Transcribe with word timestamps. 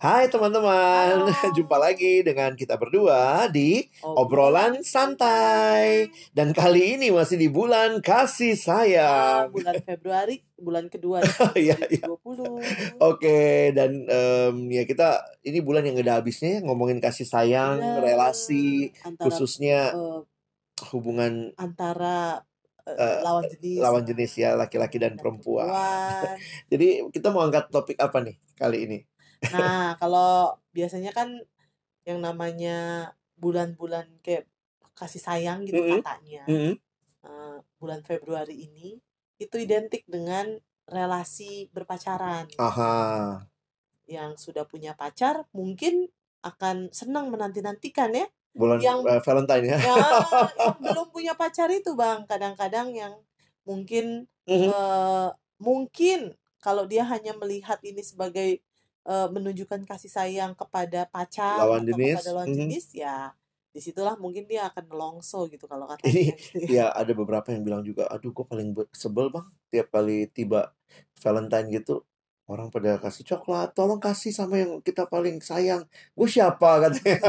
Hai 0.00 0.32
teman-teman, 0.32 1.28
jumpa 1.60 1.76
lagi 1.76 2.24
dengan 2.24 2.56
kita 2.56 2.80
berdua 2.80 3.44
di 3.52 3.84
Obrolan 4.00 4.80
Santai 4.80 6.08
Dan 6.32 6.56
kali 6.56 6.96
ini 6.96 7.12
masih 7.12 7.36
di 7.36 7.52
bulan 7.52 8.00
kasih 8.00 8.56
Ah, 8.56 8.64
sayang 8.64 9.52
bulan 9.52 9.76
Februari, 9.84 10.40
bulan 10.56 10.88
kedua 10.88 11.20
Iya, 11.52 11.76
iya. 11.92 12.08
2020. 12.08 12.96
Oke, 12.96 13.76
dan 13.76 14.08
em, 14.08 14.56
ya 14.72 14.88
kita 14.88 15.20
ini 15.44 15.60
bulan 15.60 15.84
yang 15.84 16.00
gak 16.00 16.08
ada 16.08 16.16
habisnya 16.24 16.48
ya 16.56 16.60
ngomongin 16.64 16.96
kasih 16.96 17.28
sayang, 17.28 17.84
Iya, 17.84 18.00
relasi, 18.00 18.96
antara 19.04 19.28
khususnya 19.28 19.92
eh, 19.92 20.20
hubungan 20.96 21.52
antara 21.60 22.40
Eh, 22.88 23.20
lawan 23.20 23.44
jenis 23.46 23.78
lawan 23.78 24.02
jenis 24.08 24.32
ya, 24.40 24.56
laki-laki 24.56 24.96
dan 24.96 25.14
perempuan. 25.20 25.68
perempuan. 25.68 26.40
Jadi 26.72 26.88
kita 27.12 27.28
mau 27.30 27.44
angkat 27.44 27.68
topik 27.68 28.00
apa 28.00 28.24
nih 28.24 28.40
kali 28.56 28.88
ini? 28.88 28.98
Nah, 29.48 29.96
kalau 29.96 30.52
biasanya 30.70 31.10
kan 31.10 31.40
yang 32.04 32.20
namanya 32.20 33.10
bulan-bulan 33.40 34.20
kayak 34.20 34.44
kasih 34.92 35.20
sayang 35.20 35.64
gitu 35.64 35.80
Mm-mm. 35.80 36.04
katanya. 36.04 36.44
Mm-mm. 36.44 36.74
eh, 37.20 37.56
bulan 37.76 38.00
Februari 38.00 38.64
ini 38.64 38.96
itu 39.36 39.56
identik 39.56 40.04
dengan 40.04 40.56
relasi 40.84 41.68
berpacaran. 41.72 42.48
Aha. 42.56 43.40
Yang 44.04 44.50
sudah 44.50 44.64
punya 44.64 44.92
pacar 44.92 45.44
mungkin 45.52 46.08
akan 46.40 46.88
senang 46.90 47.28
menanti-nantikan 47.28 48.16
ya 48.16 48.24
Bulan 48.50 48.80
Yang- 48.82 49.04
eh, 49.06 49.20
Valentine 49.22 49.64
ya. 49.68 49.78
ya 49.78 49.94
yang 50.58 50.76
belum 50.82 51.06
punya 51.12 51.32
pacar 51.36 51.70
itu 51.70 51.92
bang 51.94 52.24
kadang-kadang 52.26 52.90
yang 52.90 53.14
mungkin 53.62 54.26
Mhm. 54.48 54.66
eh, 54.66 55.28
mungkin 55.60 56.34
kalau 56.58 56.88
dia 56.88 57.06
hanya 57.06 57.36
melihat 57.36 57.78
ini 57.86 58.02
sebagai 58.02 58.58
eh, 59.06 59.28
menunjukkan 59.32 59.86
kasih 59.88 60.10
sayang 60.12 60.52
kepada 60.58 61.06
pacar 61.08 61.60
Lawan 61.60 61.84
atau 61.86 61.96
jenis, 61.96 62.14
kepada 62.18 62.30
lawan 62.34 62.48
mhm. 62.52 62.58
jenis 62.58 62.86
ya 62.96 63.16
di 63.70 63.78
situlah 63.78 64.18
mungkin 64.18 64.50
dia 64.50 64.66
akan 64.66 64.90
nelongso 64.90 65.46
gitu 65.46 65.70
kalau 65.70 65.86
Ini 66.02 66.34
katanya 66.34 66.34
gitu 66.34 66.58
ya. 66.58 66.66
ya 66.66 66.86
ada 66.90 67.12
beberapa 67.14 67.54
yang 67.54 67.62
bilang 67.62 67.82
juga, 67.86 68.10
aduh 68.10 68.34
gue 68.34 68.42
paling 68.42 68.74
be- 68.74 68.90
sebel 68.90 69.30
bang 69.30 69.46
tiap 69.70 69.94
kali 69.94 70.26
tiba 70.26 70.74
Valentine 71.22 71.70
gitu 71.70 72.02
orang 72.50 72.66
pada 72.66 72.98
kasih 72.98 73.22
coklat, 73.22 73.70
tolong 73.78 74.02
kasih 74.02 74.34
sama 74.34 74.58
yang 74.58 74.82
kita 74.82 75.06
paling 75.06 75.38
sayang. 75.38 75.86
Gue 76.18 76.26
siapa 76.26 76.66
katanya. 76.82 77.22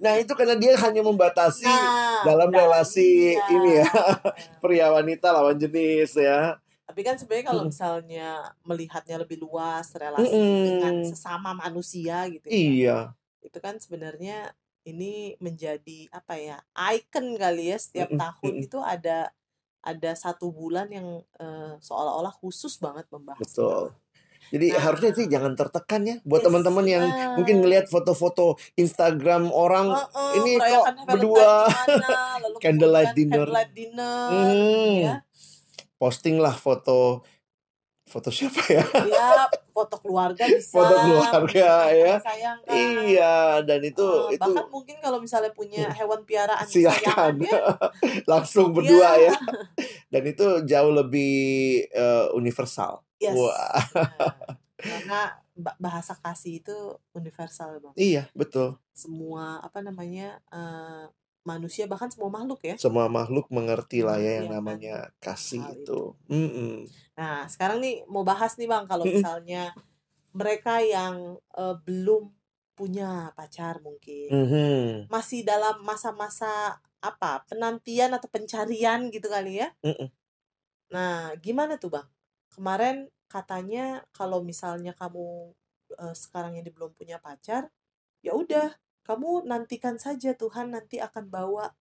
nah 0.00 0.16
itu 0.16 0.32
karena 0.32 0.56
dia 0.56 0.72
hanya 0.80 1.04
membatasi 1.04 1.68
Nah, 1.68 2.24
dalam 2.24 2.48
nah, 2.48 2.64
relasi 2.64 3.36
iya. 3.36 3.44
ini 3.52 3.70
ya 3.84 3.88
Nah, 3.92 4.16
pria 4.64 4.88
wanita 4.88 5.36
lawan 5.36 5.60
jenis 5.60 6.16
ya. 6.16 6.56
Tapi 6.92 7.00
kan 7.08 7.16
sebenarnya 7.16 7.46
kalau 7.48 7.64
misalnya 7.64 8.28
melihatnya 8.68 9.16
lebih 9.24 9.40
luas 9.40 9.88
relasi 9.96 10.28
Mm-mm. 10.28 10.60
dengan 10.68 10.94
sesama 11.08 11.56
manusia 11.56 12.28
gitu 12.28 12.52
ya 12.52 12.52
Iya, 12.52 12.98
itu 13.40 13.58
kan 13.64 13.80
sebenarnya 13.80 14.52
ini 14.84 15.40
menjadi 15.40 16.12
apa 16.12 16.36
ya 16.36 16.60
icon 16.92 17.32
kali 17.40 17.72
ya 17.72 17.78
setiap 17.80 18.12
Mm-mm, 18.12 18.20
tahun 18.20 18.52
mm-mm. 18.60 18.66
itu 18.68 18.78
ada 18.84 19.32
ada 19.80 20.10
satu 20.12 20.52
bulan 20.52 20.92
yang 20.92 21.08
eh, 21.40 21.74
seolah-olah 21.80 22.36
khusus 22.36 22.76
banget 22.76 23.08
membahas 23.08 23.40
betul. 23.40 23.96
Jadi 24.52 24.68
Nah. 24.68 24.84
harusnya 24.84 25.10
sih 25.16 25.26
jangan 25.32 25.56
tertekan 25.56 26.02
ya 26.04 26.16
buat 26.28 26.44
Yes, 26.44 26.46
teman-teman 26.52 26.84
yang 26.84 27.04
nah. 27.08 27.40
mungkin 27.40 27.64
ngelihat 27.64 27.88
foto-foto 27.88 28.60
Instagram 28.76 29.48
orang 29.48 29.96
Heeh, 29.96 30.30
ini 30.36 30.52
merayakan 30.60 30.92
kok 31.00 31.06
berdua 31.08 31.48
Candlelight 32.62 33.16
dinner. 33.16 33.48
candlelight 33.48 33.72
dinner 33.72 34.28
Hmm. 34.28 34.94
ya 35.00 35.14
posting 36.02 36.42
lah 36.42 36.50
foto 36.50 37.22
foto 38.02 38.34
siapa 38.34 38.58
ya? 38.66 38.82
ya 39.06 39.46
foto 39.76 39.94
keluarga 40.02 40.42
bisa 40.50 40.74
Foto 40.74 40.94
keluarga, 40.98 41.70
ya. 41.94 42.18
sayang 42.18 42.58
kan. 42.66 42.74
Iya, 42.74 43.36
dan 43.62 43.80
itu 43.80 44.02
Eh, 44.02 44.36
itu 44.36 44.42
bahkan 44.42 44.66
mungkin 44.68 44.96
kalau 44.98 45.22
misalnya 45.22 45.54
punya 45.54 45.86
hewan 45.94 46.26
piaraan 46.26 46.66
silakan 46.66 47.38
kesayangannya, 47.40 47.52
langsung 48.32 48.68
berdua 48.76 49.16
ya. 49.16 49.30
ya. 49.30 49.34
Dan 50.10 50.22
itu 50.28 50.44
jauh 50.66 50.92
lebih 50.92 51.32
eh, 51.88 52.26
universal. 52.34 53.00
Yes. 53.16 53.38
Wah. 53.38 53.80
Nah, 53.94 54.34
karena 54.82 55.20
ba- 55.54 55.78
bahasa 55.78 56.18
kasih 56.18 56.58
itu 56.60 56.76
universal 57.14 57.78
bang. 57.80 57.94
Iya, 57.94 58.22
betul. 58.34 58.76
Semua 58.92 59.62
apa 59.62 59.78
namanya 59.80 60.42
eh, 60.50 61.06
manusia 61.42 61.84
bahkan 61.90 62.08
semua 62.10 62.30
makhluk 62.30 62.60
ya. 62.62 62.74
Semua 62.78 63.06
makhluk 63.10 63.50
mengerti 63.50 64.02
lah 64.06 64.18
ya 64.18 64.42
yang 64.42 64.50
Mengerti 64.50 64.56
akan 64.56 64.56
namanya 64.56 64.96
kasih 65.18 65.62
hal 65.62 65.74
itu. 65.76 66.00
Mm-mm. 66.30 66.74
Nah 67.18 67.46
sekarang 67.50 67.78
nih 67.82 68.06
mau 68.06 68.22
bahas 68.22 68.54
nih 68.56 68.68
bang 68.70 68.84
kalau 68.86 69.04
misalnya 69.04 69.74
mereka 70.32 70.80
yang 70.80 71.36
eh, 71.58 71.76
belum 71.84 72.32
punya 72.72 73.30
pacar 73.36 73.84
mungkin 73.84 74.32
Mhm. 74.32 75.12
masih 75.12 75.44
dalam 75.44 75.84
masa-masa 75.84 76.80
apa 77.04 77.44
penantian 77.50 78.14
atau 78.16 78.30
pencarian 78.32 79.10
gitu 79.12 79.28
kali 79.28 79.60
ya. 79.60 79.68
Mm-mm. 79.84 80.08
Nah 80.94 81.34
gimana 81.42 81.76
tuh 81.76 81.90
bang? 81.92 82.06
Kemarin 82.52 83.08
katanya 83.28 84.04
kalau 84.12 84.40
misalnya 84.44 84.92
kamu 84.96 85.52
eh, 86.00 86.14
sekarang 86.16 86.56
ini 86.56 86.70
belum 86.72 86.96
punya 86.96 87.20
pacar, 87.20 87.68
ya 88.24 88.32
udah 88.32 88.72
kamu 89.06 89.46
nantikan 89.50 89.96
saja 90.00 90.32
Tuhan 90.38 90.72
nanti 90.74 90.96
akan 91.02 91.24
bawa 91.30 91.72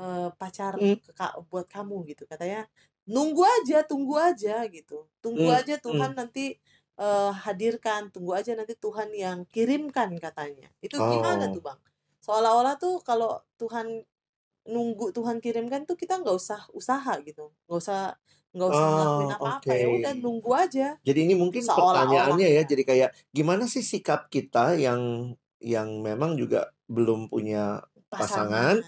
eh, 0.00 0.28
pacar 0.40 0.74
Mm. 0.80 0.96
ke 1.00 1.26
buat 1.50 1.66
kamu 1.70 1.96
gitu 2.12 2.24
katanya. 2.28 2.68
Nunggu 3.08 3.42
aja, 3.46 3.84
tunggu 3.86 4.14
aja 4.18 4.66
gitu. 4.68 5.06
Tunggu 5.24 5.48
Mm, 5.48 5.56
aja 5.58 5.74
Tuhan 5.80 6.12
nanti 6.18 6.58
eh, 7.00 7.32
hadirkan, 7.44 8.08
tunggu 8.14 8.32
aja 8.38 8.52
nanti 8.58 8.74
Tuhan 8.78 9.12
yang 9.16 9.44
kirimkan 9.48 10.16
katanya. 10.20 10.68
Itu 10.84 11.04
gimana 11.04 11.48
Oh. 11.48 11.52
tuh 11.52 11.62
bang? 11.66 11.78
Seolah-olah 12.24 12.74
tuh 12.80 13.00
kalau 13.04 13.40
Tuhan 13.60 14.04
nunggu 14.66 15.12
Tuhan 15.16 15.38
kirimkan 15.44 15.86
tuh 15.88 15.96
kita 15.98 16.18
nggak 16.22 16.36
usah 16.42 16.60
usaha 16.74 17.12
gitu, 17.26 17.52
nggak 17.68 17.78
usah 17.82 18.00
nggak 18.56 18.70
usah 18.74 18.86
ngelakuin 18.92 19.30
Oh, 19.30 19.36
apa-apa 19.36 19.72
ya 19.78 19.86
oke. 19.86 19.96
udah 19.96 20.12
nunggu 20.18 20.50
aja. 20.56 20.86
Jadi 21.06 21.18
ini 21.30 21.34
mungkin 21.38 21.70
pertanyaannya 21.70 22.48
ya, 22.56 22.62
ya. 22.62 22.62
jadi 22.66 22.82
kayak 22.90 23.10
gimana 23.30 23.64
sih 23.70 23.84
sikap 23.84 24.26
kita 24.34 24.74
yang 24.74 25.00
yang 25.58 26.00
memang 26.00 26.34
juga 26.34 26.70
belum 26.86 27.26
punya 27.26 27.82
Pasangan. 28.06 28.80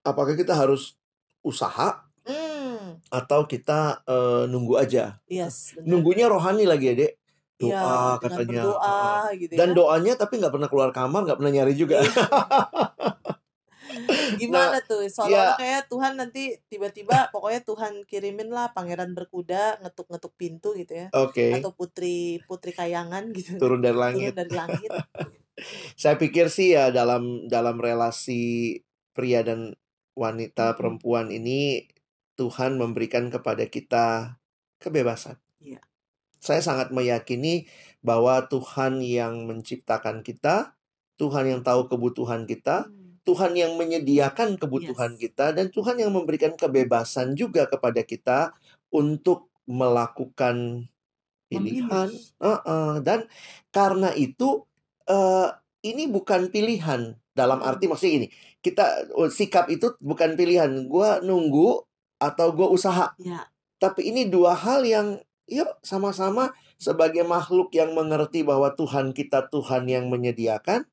apakah 0.00 0.32
kita 0.32 0.52
harus 0.52 0.96
usaha 1.40 2.04
Hmm, 2.22 3.00
atau 3.08 3.44
kita 3.44 4.04
eh, 4.04 4.44
nunggu 4.46 4.76
aja? 4.76 5.18
yes. 5.26 5.74
Nunggunya 5.80 6.26
rohani 6.26 6.64
lagi 6.64 6.86
ya, 6.86 6.96
Dek. 6.96 7.12
Iya, 7.58 7.76
Doa 7.76 7.92
dengan 8.16 8.20
katanya. 8.22 8.62
berdoa 8.62 8.80
Heeh. 8.80 9.24
gitu 9.38 9.52
Dan 9.54 9.68
ya. 9.68 9.74
doanya 9.74 10.12
tapi 10.16 10.34
nggak 10.36 10.48
pernah 10.50 10.68
keluar 10.68 10.90
kamar, 10.90 11.20
nggak 11.22 11.38
pernah 11.38 11.52
nyari 11.52 11.74
juga. 11.74 12.00
Iya. 12.00 12.08
Gimana 14.38 14.78
tuh? 14.80 15.02
ya. 15.02 15.10
Seolah-olah 15.10 15.56
kayak 15.56 15.82
Tuhan 15.86 16.12
nanti 16.14 16.42
tiba-tiba 16.66 17.28
pokoknya 17.28 17.60
Tuhan 17.60 17.92
kirimin 18.04 18.48
lah 18.48 18.70
pangeran 18.70 19.12
berkuda 19.12 19.76
ngetuk-ngetuk 19.80 20.32
pintu 20.36 20.72
gitu 20.72 20.94
ya. 20.94 21.06
Oke, 21.12 21.52
Atau 21.52 21.74
putri 21.74 22.38
putri 22.46 22.70
kayangan 22.70 23.28
gitu. 23.32 23.58
turun 23.58 23.80
dari 23.80 23.92
Turun 23.92 24.00
langit. 24.00 24.32
dari 24.32 24.52
langit. 24.52 24.90
Saya 25.96 26.16
pikir 26.16 26.48
sih 26.48 26.74
ya 26.76 26.90
dalam 26.90 27.46
dalam 27.48 27.76
relasi 27.78 28.78
pria 29.12 29.42
dan 29.44 29.74
wanita 30.16 30.74
perempuan 30.78 31.30
ini 31.32 31.86
Tuhan 32.36 32.80
memberikan 32.80 33.28
kepada 33.28 33.68
kita 33.68 34.36
kebebasan. 34.80 35.36
Iya. 35.60 35.80
Saya 36.40 36.64
sangat 36.64 36.88
meyakini 36.92 37.68
bahwa 38.00 38.48
Tuhan 38.48 39.04
yang 39.04 39.44
menciptakan 39.44 40.24
kita, 40.24 40.72
Tuhan 41.20 41.44
yang 41.52 41.60
tahu 41.60 41.88
kebutuhan 41.92 42.48
kita, 42.48 42.88
Hmm, 42.88 43.20
Tuhan 43.28 43.52
yang 43.52 43.76
menyediakan 43.76 44.56
kebutuhan 44.56 45.20
Yes. 45.20 45.20
kita 45.28 45.52
dan 45.52 45.68
Tuhan 45.68 46.00
yang 46.00 46.12
memberikan 46.16 46.56
kebebasan 46.56 47.36
juga 47.36 47.68
kepada 47.68 48.00
kita 48.00 48.56
untuk 48.88 49.52
melakukan 49.68 50.88
pilihan. 51.52 52.08
Memilih. 52.08 52.40
Heeh. 52.40 52.92
Dan 53.04 53.20
karena 53.74 54.10
itu 54.16 54.64
eh, 55.10 55.48
ini 55.90 56.06
bukan 56.06 56.54
pilihan 56.54 57.18
dalam 57.34 57.58
Mm. 57.62 57.66
arti 57.66 57.84
maksudnya 57.90 58.16
ini 58.24 58.28
kita 58.60 59.08
oh, 59.16 59.28
sikap 59.32 59.72
itu 59.72 59.96
bukan 60.00 60.36
pilihan. 60.36 60.68
Gua 60.86 61.18
nunggu 61.24 61.84
atau 62.20 62.52
gua 62.52 62.68
usaha. 62.68 63.16
Ya, 63.16 63.48
Tapi 63.80 64.12
ini 64.12 64.28
dua 64.28 64.52
hal 64.52 64.84
yang 64.84 65.20
yuk 65.48 65.80
sama-sama 65.82 66.52
sebagai 66.76 67.24
makhluk 67.26 67.72
yang 67.74 67.96
mengerti 67.96 68.44
bahwa 68.44 68.70
Tuhan 68.76 69.16
kita 69.16 69.48
Tuhan 69.48 69.88
yang 69.88 70.12
menyediakan, 70.12 70.84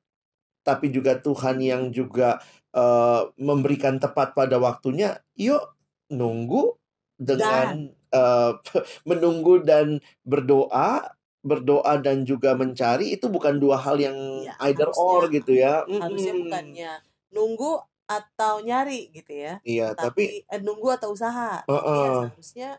tapi 0.64 0.88
juga 0.88 1.20
Tuhan 1.20 1.60
yang 1.60 1.92
juga 1.92 2.40
eh, 2.72 3.22
memberikan 3.36 4.00
tepat 4.00 4.32
pada 4.32 4.56
waktunya. 4.56 5.20
Yuk 5.36 5.62
nunggu 6.08 6.80
dengan 7.20 7.92
eh, 7.92 8.52
menunggu 9.08 9.60
dan 9.60 10.00
berdoa, 10.24 11.12
berdoa 11.48 11.96
dan 11.98 12.22
juga 12.22 12.52
mencari 12.52 13.12
itu 13.12 13.26
bukan 13.26 13.56
dua 13.56 13.76
hal 13.76 13.96
yang 13.96 14.14
Iya, 14.44 14.54
either 14.68 14.86
harusnya- 14.86 15.08
or 15.08 15.22
gitu 15.28 15.52
ya. 15.52 15.74
harusnya 15.82 16.32
Mm-mm. 16.32 16.44
bukannya 16.44 16.92
nunggu 17.28 17.72
atau 18.04 18.54
nyari 18.60 19.08
gitu 19.10 19.32
ya. 19.32 19.60
Iya, 19.62 19.92
tapi 19.92 20.44
Tapi 20.44 20.48
eh, 20.48 20.60
nunggu 20.60 20.88
atau 20.90 21.10
usaha. 21.10 21.60
Tapi 21.60 21.68
ya 21.68 21.80
Heeh. 21.80 22.20
seharusnya 22.28 22.70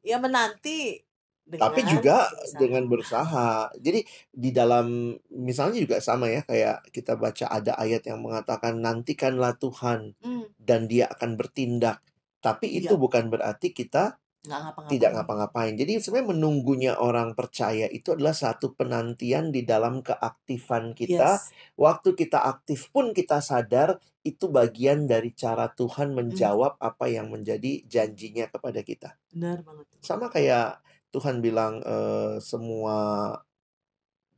ya 0.00 0.16
menanti 0.16 1.00
Tapi 1.50 1.82
dengan 1.82 1.90
juga 1.90 2.16
berusaha. 2.30 2.56
dengan 2.56 2.82
berusaha. 2.86 3.48
Jadi 3.76 4.00
di 4.30 4.50
dalam 4.50 4.86
misalnya 5.28 5.82
juga 5.82 5.96
sama 5.98 6.30
ya 6.30 6.40
kayak 6.42 6.88
kita 6.88 7.12
baca 7.14 7.50
ada 7.50 7.74
ayat 7.74 8.06
yang 8.06 8.22
mengatakan 8.22 8.78
nantikanlah 8.78 9.58
Tuhan 9.58 10.14
Hmm, 10.16 10.46
dan 10.56 10.86
dia 10.86 11.10
akan 11.10 11.34
bertindak. 11.34 12.00
Tapi 12.38 12.70
itu 12.72 12.94
Iya. 12.94 12.96
bukan 12.96 13.28
berarti 13.28 13.74
kita 13.74 14.16
nggak 14.40 14.60
ngapa-ngapain. 14.64 14.92
tidak 14.96 15.10
ngapa-ngapain. 15.16 15.74
Jadi 15.76 15.92
sebenarnya 16.00 16.30
menunggunya 16.32 16.92
orang 16.96 17.36
percaya 17.36 17.86
itu 17.92 18.16
adalah 18.16 18.32
satu 18.32 18.72
penantian 18.72 19.52
di 19.52 19.68
dalam 19.68 20.00
keaktifan 20.00 20.96
kita. 20.96 21.36
Yes. 21.36 21.52
Waktu 21.76 22.16
kita 22.16 22.40
aktif 22.40 22.88
pun 22.88 23.12
kita 23.12 23.44
sadar 23.44 24.00
itu 24.24 24.48
bagian 24.48 25.04
dari 25.04 25.32
cara 25.36 25.68
Tuhan 25.72 26.12
Hmm, 26.12 26.16
menjawab 26.24 26.80
apa 26.80 27.04
yang 27.08 27.28
menjadi 27.32 27.84
janjinya 27.84 28.48
kepada 28.48 28.80
kita. 28.80 29.16
benar 29.28 29.60
banget. 29.60 29.84
Sama 30.00 30.32
kayak 30.32 30.80
Tuhan 31.12 31.44
bilang 31.44 31.84
eh, 31.84 32.40
semua 32.40 32.96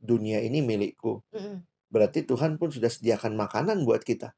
dunia 0.03 0.43
ini 0.43 0.59
milikku. 0.59 1.23
Mm-mm. 1.31 1.63
Berarti 1.87 2.25
Tuhan 2.27 2.59
pun 2.59 2.73
sudah 2.73 2.91
sediakan 2.91 3.37
makanan 3.39 3.87
buat 3.87 4.03
kita. 4.03 4.35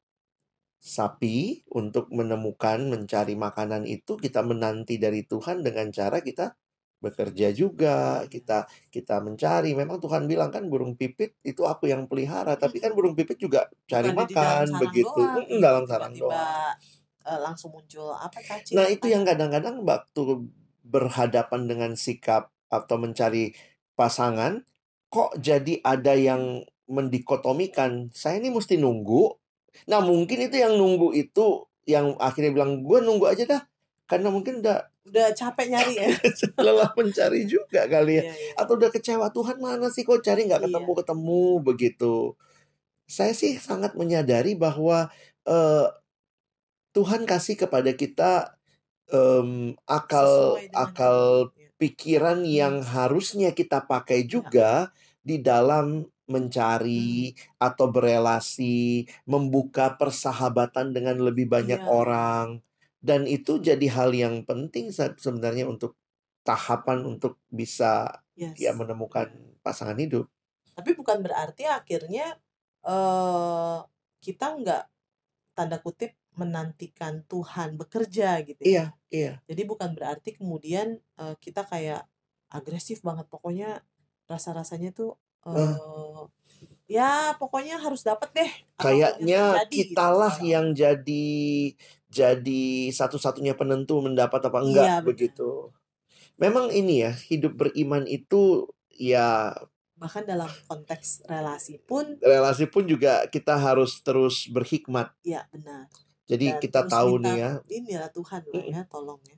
Sapi 0.86 1.66
untuk 1.74 2.14
menemukan, 2.14 2.78
mencari 2.94 3.34
makanan 3.34 3.90
itu 3.90 4.22
kita 4.22 4.46
menanti 4.46 5.02
dari 5.02 5.26
Tuhan 5.26 5.66
dengan 5.66 5.90
cara 5.90 6.22
kita 6.22 6.54
bekerja 7.02 7.50
juga, 7.58 8.22
kita 8.30 8.70
kita 8.94 9.18
mencari. 9.26 9.74
Memang 9.74 9.98
Tuhan 9.98 10.30
bilang 10.30 10.54
kan 10.54 10.70
burung 10.70 10.94
pipit 10.94 11.34
itu 11.42 11.66
aku 11.66 11.90
yang 11.90 12.06
pelihara, 12.06 12.54
tapi 12.54 12.78
kan 12.78 12.94
burung 12.94 13.18
pipit 13.18 13.42
juga 13.42 13.66
cari 13.90 14.14
Bukan 14.14 14.30
dalam 14.30 14.70
makan 14.70 14.82
begitu. 14.86 15.22
doang. 15.26 15.62
Dalam 15.66 15.84
sarang 15.90 16.14
doang. 16.14 16.46
eh, 17.26 17.40
langsung 17.42 17.74
muncul 17.74 18.14
apa 18.14 18.38
cacing 18.38 18.78
Nah, 18.78 18.86
apa 18.86 18.94
itu 18.94 19.06
yang 19.10 19.26
kadang-kadang 19.26 19.82
waktu 19.82 20.22
berhadapan 20.86 21.62
dengan 21.66 21.92
sikap 21.98 22.54
atau 22.70 22.96
mencari 23.02 23.58
pasangan, 23.98 24.62
kok 25.10 25.34
jadi 25.42 25.82
ada 25.82 26.14
yang 26.14 26.62
mendikotomikan, 26.86 28.14
saya 28.14 28.38
ini 28.38 28.54
mesti 28.54 28.78
nunggu. 28.78 29.34
Nah, 29.88 30.00
mungkin 30.04 30.48
itu 30.48 30.56
yang 30.60 30.76
nunggu 30.80 31.12
itu 31.16 31.68
yang 31.86 32.18
akhirnya 32.18 32.52
bilang, 32.56 32.82
gue 32.82 33.00
nunggu 33.04 33.26
aja 33.30 33.44
dah. 33.46 33.62
Karena 34.10 34.30
mungkin 34.30 34.62
udah 34.62 34.86
udah 35.06 35.28
capek 35.38 35.66
nyari 35.70 35.94
ya. 35.98 36.08
lelah 36.66 36.90
mencari 36.98 37.46
juga 37.46 37.86
kali 37.86 38.22
ya. 38.22 38.24
Iya, 38.26 38.34
iya. 38.34 38.54
Atau 38.58 38.78
udah 38.78 38.90
kecewa, 38.90 39.30
Tuhan 39.30 39.58
mana 39.62 39.90
sih 39.94 40.02
kok 40.02 40.22
cari 40.26 40.46
nggak 40.50 40.62
Iya. 40.62 40.68
ketemu-ketemu 40.70 41.44
begitu. 41.62 42.16
Saya 43.06 43.34
sih 43.38 43.58
sangat 43.62 43.94
menyadari 43.94 44.58
bahwa 44.58 45.14
eh, 45.46 45.88
Tuhan 46.96 47.28
kasih 47.28 47.60
kepada 47.60 47.92
kita 47.94 48.56
em, 49.12 49.76
akal 49.86 50.58
akal 50.74 51.52
Iya. 51.54 51.70
pikiran 51.78 52.40
yang 52.48 52.82
harusnya 52.82 53.52
kita 53.54 53.84
pakai 53.86 54.26
juga 54.26 54.90
di 55.22 55.38
dalam 55.44 56.08
mencari 56.26 57.34
atau 57.62 57.86
berelasi, 57.92 59.06
membuka 59.30 59.94
persahabatan 60.00 60.92
dengan 60.96 61.18
lebih 61.22 61.46
banyak 61.50 61.82
Iya. 61.82 61.90
orang. 61.90 62.48
Dan 63.02 63.30
itu 63.30 63.62
jadi 63.62 63.86
hal 63.94 64.12
yang 64.18 64.42
penting 64.50 64.90
se- 64.90 65.18
sebenarnya 65.22 65.70
untuk 65.70 65.94
tahapan 66.46 67.06
untuk 67.06 67.38
bisa 67.50 68.22
Yes. 68.36 68.58
ya 68.60 68.72
menemukan 68.76 69.32
pasangan 69.64 69.96
hidup. 69.98 70.28
Tapi 70.76 70.92
bukan 70.98 71.24
berarti 71.24 71.64
akhirnya 71.70 72.36
eh 72.86 73.78
kita 74.22 74.46
nggak 74.60 74.84
tanda 75.56 75.78
kutip 75.80 76.12
menantikan 76.36 77.24
Tuhan 77.32 77.80
bekerja 77.80 78.44
gitu 78.44 78.60
ya. 78.60 78.68
Iya, 78.68 78.86
iya. 79.14 79.34
Jadi 79.48 79.62
bukan 79.64 79.96
berarti 79.96 80.36
kemudian 80.36 81.00
eh, 81.00 81.36
kita 81.40 81.64
kayak 81.64 82.04
agresif 82.52 83.00
banget 83.08 83.26
pokoknya 83.32 83.82
rasa-rasanya 84.28 84.92
tuh 84.92 85.16
eh 85.46 85.74
ya 86.86 87.34
pokoknya 87.42 87.82
harus 87.82 88.06
dapat 88.06 88.30
deh 88.34 88.52
Kayaknya 88.78 89.66
gitu 89.70 89.94
kitalah 89.94 90.34
sekarang. 90.38 90.50
yang 90.50 90.66
jadi 90.78 91.28
jadi 92.10 92.64
satu-satunya 92.94 93.58
penentu 93.58 94.00
mendapat 94.06 94.40
apa 94.48 94.60
enggak 94.62 94.86
Iya, 94.86 94.96
benar. 95.02 95.08
begitu. 95.10 95.50
Memang 96.36 96.68
ini 96.72 97.04
ya, 97.04 97.12
hidup 97.32 97.56
beriman 97.56 98.04
itu 98.08 98.70
ya 98.92 99.56
bahkan 99.96 100.28
dalam 100.28 100.52
konteks 100.68 101.24
relasi 101.24 101.80
pun 101.80 102.20
relasi 102.20 102.68
pun 102.68 102.84
juga 102.84 103.24
kita 103.32 103.56
harus 103.56 104.04
terus 104.04 104.44
berhikmat. 104.52 105.16
ya 105.24 105.48
benar. 105.56 105.88
Jadi 106.28 106.46
Dan 106.52 106.60
kita 106.60 106.82
tahu 106.90 107.22
nih 107.24 107.36
ya. 107.40 107.52
inilah 107.72 108.10
Tuhan 108.12 108.42
lah 108.50 108.64
ya 108.66 108.82
tolong 108.92 109.22
ya. 109.24 109.38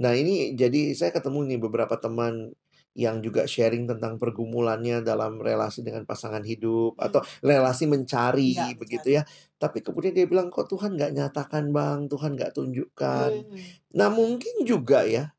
Nah, 0.00 0.12
ini 0.16 0.56
jadi 0.56 0.94
saya 0.96 1.10
ketemu 1.12 1.44
nih 1.44 1.58
beberapa 1.60 1.92
teman 1.98 2.54
yang 2.98 3.22
juga 3.22 3.46
sharing 3.46 3.86
tentang 3.86 4.18
pergumulannya 4.18 5.06
dalam 5.06 5.38
relasi 5.38 5.86
dengan 5.86 6.02
pasangan 6.02 6.42
hidup 6.42 6.98
Hmm. 6.98 7.06
atau 7.06 7.20
relasi 7.40 7.86
mencari 7.86 8.58
Iya, 8.58 8.74
begitu 8.74 9.08
ya. 9.14 9.22
Tapi 9.56 9.78
kemudian 9.80 10.10
dia 10.10 10.26
bilang 10.26 10.50
kok 10.50 10.66
Tuhan 10.66 10.98
nggak 10.98 11.14
nyatakan 11.14 11.70
bang, 11.70 12.10
Tuhan 12.10 12.34
nggak 12.34 12.52
tunjukkan. 12.58 13.30
Hmm. 13.46 13.58
Nah 13.94 14.08
mungkin 14.10 14.66
juga 14.66 15.06
ya, 15.06 15.30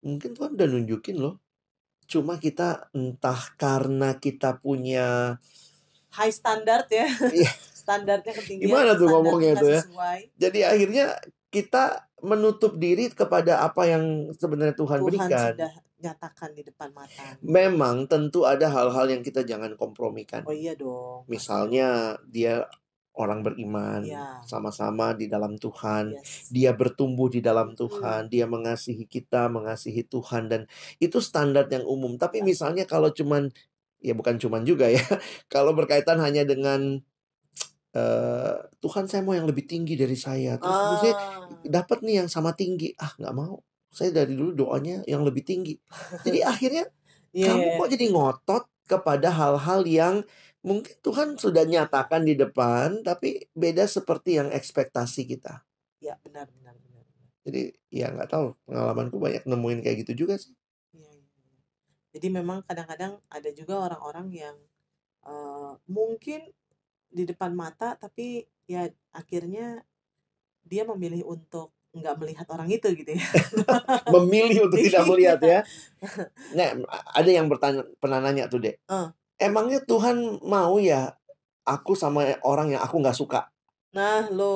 mungkin 0.00 0.32
Tuhan 0.32 0.56
udah 0.56 0.68
nunjukin 0.72 1.20
loh. 1.20 1.36
Cuma 2.06 2.38
kita 2.40 2.88
entah 2.94 3.40
karena 3.60 4.16
kita 4.16 4.56
punya 4.56 5.36
High 6.16 6.32
standard 6.32 6.88
ya. 6.88 7.04
Iya. 7.28 7.52
Standarnya 7.86 8.32
ketinggian. 8.34 8.66
Gimana 8.72 8.96
tuh 8.96 9.06
ngomongnya 9.06 9.52
tuh 9.60 9.70
ya? 9.70 9.82
Sesuai. 9.84 10.20
jadi 10.34 10.60
akhirnya 10.74 11.06
kita 11.52 12.08
menutup 12.24 12.74
diri 12.80 13.12
kepada 13.12 13.62
apa 13.62 13.84
yang 13.86 14.32
sebenarnya 14.32 14.74
Tuhan, 14.74 15.04
Tuhan 15.04 15.06
berikan. 15.06 15.52
sudah 15.54 15.72
nyatakan 15.96 16.52
di 16.52 16.62
depan 16.62 16.92
mata. 16.92 17.40
Memang 17.40 18.04
tentu 18.04 18.44
ada 18.44 18.68
hal-hal 18.68 19.08
yang 19.08 19.22
kita 19.24 19.42
jangan 19.42 19.72
kompromikan. 19.80 20.44
Oh 20.44 20.52
iya 20.52 20.76
dong. 20.76 21.24
Misalnya 21.26 22.20
dia 22.28 22.68
orang 23.16 23.40
beriman, 23.40 24.04
Iya. 24.04 24.44
sama-sama 24.44 25.16
di 25.16 25.24
dalam 25.24 25.56
Tuhan. 25.56 26.12
Yes. 26.12 26.52
Dia 26.52 26.76
bertumbuh 26.76 27.32
di 27.32 27.40
dalam. 27.40 27.72
Tuhan, 27.72 28.28
dia 28.28 28.44
mengasihi 28.44 29.08
kita, 29.08 29.48
mengasihi 29.48 30.04
Tuhan 30.04 30.52
dan 30.52 30.68
itu 31.00 31.16
standar 31.24 31.64
yang 31.72 31.88
umum. 31.88 32.20
Tapi 32.20 32.40
Ya. 32.40 32.44
misalnya 32.44 32.84
kalau 32.84 33.08
cuman 33.08 33.48
ya 34.04 34.12
bukan 34.12 34.36
cuman 34.36 34.68
juga 34.68 34.92
ya. 34.92 35.00
Kalau 35.48 35.72
berkaitan 35.72 36.20
hanya 36.20 36.44
dengan 36.44 37.00
eh 37.96 38.56
Tuhan 38.84 39.08
saya 39.08 39.24
mau 39.24 39.32
yang 39.32 39.48
lebih 39.48 39.64
tinggi 39.64 39.96
dari 39.96 40.14
saya. 40.20 40.60
Terus 40.60 41.16
Ah. 41.16 41.48
dapat 41.64 42.04
nih 42.04 42.20
yang 42.24 42.28
sama 42.28 42.52
tinggi. 42.52 42.92
Ah, 43.00 43.16
nggak 43.16 43.32
mau. 43.32 43.64
Saya 43.96 44.10
dari 44.18 44.32
dulu 44.38 44.52
doanya 44.62 44.96
yang 45.12 45.22
lebih 45.28 45.42
tinggi. 45.50 45.74
Jadi 46.26 46.38
akhirnya 46.52 46.84
Iya, 47.36 47.46
kamu 47.46 47.66
iya, 47.66 47.76
kok 47.76 47.88
jadi 47.94 48.06
ngotot 48.14 48.64
kepada 48.92 49.28
hal-hal 49.40 49.82
yang 50.00 50.16
mungkin 50.68 50.94
Tuhan 51.06 51.28
sudah 51.44 51.64
nyatakan 51.74 52.22
di 52.28 52.34
depan, 52.42 53.02
tapi 53.08 53.28
beda 53.56 53.84
seperti 53.96 54.30
yang 54.40 54.48
ekspektasi 54.52 55.22
kita. 55.32 55.54
iya, 56.02 56.14
benar, 56.24 56.46
benar, 56.56 56.76
benar. 56.84 57.04
benar. 57.12 57.30
Jadi 57.46 57.62
ya 58.00 58.06
nggak 58.14 58.28
tahu 58.32 58.46
pengalamanku 58.66 59.16
banyak 59.24 59.42
nemuin 59.50 59.80
kayak 59.84 59.96
gitu 60.04 60.12
juga 60.26 60.34
sih. 60.42 60.52
Iya, 60.94 61.10
iya, 61.12 61.30
iya. 61.46 61.58
Jadi 62.14 62.26
memang 62.38 62.58
kadang-kadang 62.68 63.12
ada 63.36 63.50
juga 63.58 63.74
orang-orang 63.86 64.26
yang 64.42 64.56
eh, 65.26 65.72
mungkin 65.90 66.40
di 67.10 67.24
depan 67.30 67.52
mata 67.56 67.96
tapi 67.98 68.44
ya 68.68 68.88
akhirnya 69.14 69.84
dia 70.66 70.82
memilih 70.88 71.22
untuk 71.28 71.75
nggak 71.96 72.16
melihat 72.20 72.46
orang 72.52 72.68
itu 72.68 72.88
gitu 72.92 73.10
ya. 73.16 73.26
Memilih 74.14 74.68
untuk 74.68 74.78
tidak 74.78 75.02
Iya. 75.02 75.08
melihat 75.08 75.40
ya. 75.40 75.60
Nah, 76.56 76.68
ada 77.12 77.30
yang 77.30 77.48
bertanya 77.48 77.82
pernah 77.98 78.20
nanya 78.20 78.46
tuh, 78.46 78.60
Dek. 78.60 78.78
Eh. 78.84 79.08
Emangnya 79.36 79.80
Tuhan 79.82 80.40
mau 80.44 80.76
ya 80.76 81.12
aku 81.62 81.92
sama 81.92 82.24
orang 82.40 82.72
yang 82.72 82.82
aku 82.84 83.00
nggak 83.00 83.16
suka? 83.16 83.48
Nah, 83.92 84.28
lo 84.28 84.54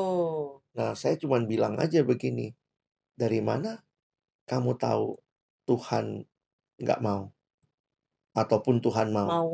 Nah, 0.71 0.95
saya 0.95 1.19
cuma 1.19 1.41
bilang 1.43 1.77
aja 1.77 2.01
begini. 2.01 2.55
Dari 3.13 3.43
mana 3.43 3.83
kamu 4.47 4.79
tahu 4.79 5.19
Tuhan 5.67 6.23
nggak 6.79 7.01
mau? 7.03 7.29
Ataupun 8.33 8.79
Tuhan 8.79 9.11
mau? 9.11 9.27
mau. 9.27 9.53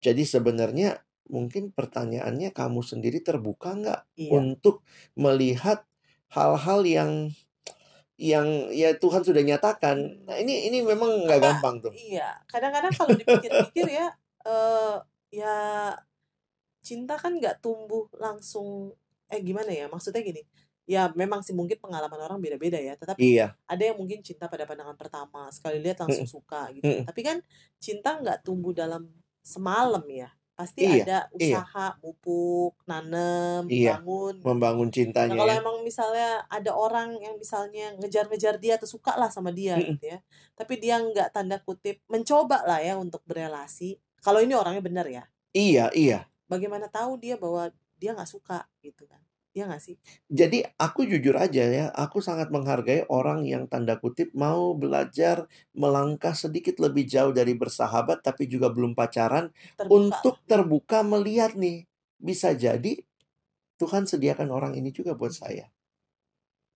Jadi 0.00 0.22
sebenarnya 0.22 1.00
mungkin 1.26 1.70
pertanyaannya 1.70 2.50
kamu 2.50 2.80
sendiri 2.82 3.22
terbuka 3.22 3.72
nggak 3.72 4.00
Iya. 4.18 4.30
untuk 4.36 4.82
melihat 5.16 5.86
hal-hal 6.30 6.80
yang 6.86 7.10
yang 8.20 8.68
ya 8.68 8.92
Tuhan 9.00 9.24
sudah 9.24 9.40
nyatakan. 9.40 9.96
Nah, 10.28 10.36
ini 10.36 10.68
ini 10.68 10.84
memang 10.84 11.24
nggak 11.24 11.40
gampang 11.40 11.80
tuh. 11.80 11.92
Iya, 11.96 12.36
kadang-kadang 12.52 12.92
kalau 12.92 13.14
dipikir-pikir 13.16 13.86
ya 13.88 14.06
eh 14.44 14.96
ya 15.30 15.56
cinta 16.80 17.16
kan 17.20 17.36
nggak 17.36 17.60
tumbuh 17.64 18.08
langsung 18.16 18.92
eh 19.32 19.40
gimana 19.40 19.72
ya? 19.72 19.86
Maksudnya 19.88 20.20
gini. 20.20 20.42
Ya 20.90 21.06
memang 21.14 21.40
sih 21.46 21.54
mungkin 21.54 21.78
pengalaman 21.78 22.18
orang 22.18 22.38
beda-beda 22.42 22.74
ya, 22.80 22.98
tetapi 22.98 23.22
Iya, 23.22 23.54
ada 23.70 23.82
yang 23.86 23.96
mungkin 24.00 24.26
cinta 24.26 24.50
pada 24.50 24.66
pandangan 24.66 24.98
pertama, 24.98 25.46
sekali 25.54 25.78
lihat 25.78 26.02
langsung 26.02 26.26
suka 26.26 26.66
gitu. 26.74 26.98
Tapi 27.06 27.20
kan 27.22 27.38
cinta 27.78 28.18
nggak 28.18 28.42
tumbuh 28.42 28.74
dalam 28.74 29.06
semalam 29.40 30.02
ya. 30.10 30.28
Pasti 30.60 30.84
Iya, 30.84 31.04
ada 31.08 31.18
iya. 31.40 31.64
usaha 31.64 31.86
pupuk, 32.04 32.76
nanem, 32.84 33.64
Iya, 33.64 33.96
bangun 33.96 34.34
membangun 34.44 34.88
Nah, 34.88 34.94
cintanya 34.94 35.32
kalau 35.40 35.54
ya. 35.56 35.60
emang 35.64 35.76
misalnya 35.80 36.28
ada 36.52 36.70
orang 36.76 37.16
yang 37.16 37.34
misalnya 37.40 37.96
ngejar-ngejar 37.96 38.60
dia 38.60 38.76
atau 38.76 38.84
suka 38.84 39.16
lah 39.16 39.32
sama 39.32 39.48
dia 39.56 39.80
Mhm. 39.80 39.96
gitu 39.96 40.04
ya, 40.12 40.18
tapi 40.52 40.76
dia 40.76 41.00
nggak 41.00 41.32
tanda 41.32 41.56
kutip 41.64 42.04
mencoba 42.12 42.60
lah 42.68 42.84
ya 42.84 43.00
untuk 43.00 43.24
berelasi. 43.24 43.96
Kalau 44.20 44.44
ini 44.44 44.52
orangnya 44.52 44.84
benar 44.84 45.06
ya, 45.08 45.24
Iya, 45.56 45.88
iya. 45.96 46.28
bagaimana 46.44 46.92
tahu 46.92 47.16
dia 47.16 47.40
bahwa 47.40 47.72
dia 47.96 48.12
nggak 48.12 48.28
suka 48.28 48.68
gitu 48.84 49.08
kan? 49.08 49.20
Iya 49.56 49.64
nggak 49.66 49.82
sih? 49.82 49.96
Jadi 50.30 50.62
aku 50.78 51.00
jujur 51.10 51.34
aja 51.34 51.64
ya, 51.66 51.84
aku 52.04 52.18
sangat 52.22 52.48
menghargai 52.54 53.02
orang 53.10 53.42
yang 53.52 53.66
tanda 53.66 53.98
kutip 53.98 54.30
mau 54.30 54.78
belajar 54.78 55.50
melangkah 55.74 56.34
sedikit 56.38 56.78
lebih 56.78 57.04
jauh 57.10 57.34
dari 57.34 57.58
bersahabat 57.58 58.22
tapi 58.22 58.46
juga 58.46 58.70
belum 58.70 58.94
pacaran 58.94 59.50
Terbuka 59.74 59.90
untuk 59.98 60.34
terbuka 60.46 60.98
melihat 61.02 61.52
nih. 61.58 61.82
Bisa 62.22 62.54
jadi 62.54 62.92
Tuhan 63.80 64.04
sediakan 64.10 64.48
orang 64.54 64.72
ini 64.78 64.90
juga 64.94 65.12
buat 65.18 65.34
saya. 65.34 65.66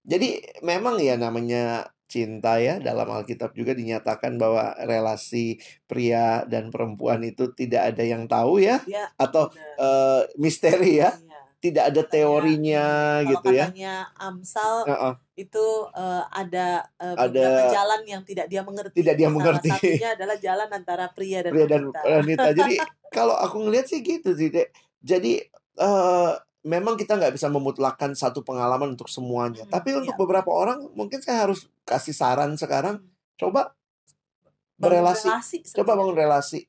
Jadi 0.04 0.60
memang 0.60 1.00
ya 1.00 1.16
namanya 1.16 1.88
cinta 2.04 2.60
ya 2.60 2.76
dalam 2.76 3.08
Alkitab 3.08 3.56
juga 3.56 3.72
dinyatakan 3.72 4.36
bahwa 4.36 4.76
relasi 4.84 5.56
pria 5.88 6.44
dan 6.44 6.68
perempuan 6.68 7.24
itu 7.24 7.48
tidak 7.56 7.96
ada 7.96 8.04
yang 8.04 8.28
tahu 8.28 8.60
ya 8.60 8.84
Ya, 8.84 9.08
atau 9.16 9.48
benar. 9.48 9.80
eh, 9.80 10.22
misteri 10.36 11.00
ya. 11.00 11.16
Tidak 11.64 11.84
ada 11.88 12.02
Katanya, 12.04 12.12
teorinya 12.12 12.84
kalau 13.16 13.30
gitu 13.32 13.48
ya. 13.50 13.64
katanya 13.64 13.94
Amsal 14.20 14.74
Heeh. 14.84 15.14
itu 15.40 15.66
eh, 15.96 16.22
ada 16.28 16.66
eh, 17.00 17.14
Ada 17.16 17.24
beberapa 17.32 17.62
jalan 17.72 18.00
yang 18.04 18.22
tidak 18.22 18.46
dia 18.46 18.60
mengerti. 18.60 18.96
tidak 19.00 19.14
dia 19.16 19.24
Salah 19.24 19.36
mengerti 19.40 19.68
satunya 19.72 20.08
adalah 20.12 20.36
jalan 20.36 20.68
antara 20.68 21.06
pria 21.08 21.40
dan 21.40 21.50
pria 21.50 21.64
dan 21.64 21.82
wanita. 21.88 22.00
wanita. 22.04 22.42
Jadi 22.52 22.74
kalau 23.16 23.32
aku 23.34 23.56
ngelihat 23.64 23.86
sih 23.88 24.00
gitu 24.00 24.36
sih, 24.36 24.52
Dek. 24.52 24.68
Jadi 25.00 25.40
eh 25.74 26.32
memang 26.64 26.96
kita 26.96 27.16
nggak 27.16 27.32
bisa 27.32 27.48
memutlakkan 27.48 28.12
satu 28.12 28.40
pengalaman 28.40 28.92
untuk 28.92 29.08
semuanya. 29.08 29.64
Hmm, 29.64 29.72
Tapi 29.72 29.96
untuk 29.96 30.12
iya. 30.12 30.20
beberapa 30.20 30.48
orang 30.48 30.92
mungkin 30.92 31.20
saya 31.20 31.48
harus 31.48 31.64
kasih 31.84 32.12
saran 32.12 32.56
sekarang, 32.56 33.00
Hmm. 33.00 33.08
coba 33.40 33.72
Bangun 34.74 34.90
berelasi, 34.90 35.28
relasi 35.30 35.56
coba 35.70 35.92
bangun 35.94 36.16
relasi. 36.16 36.60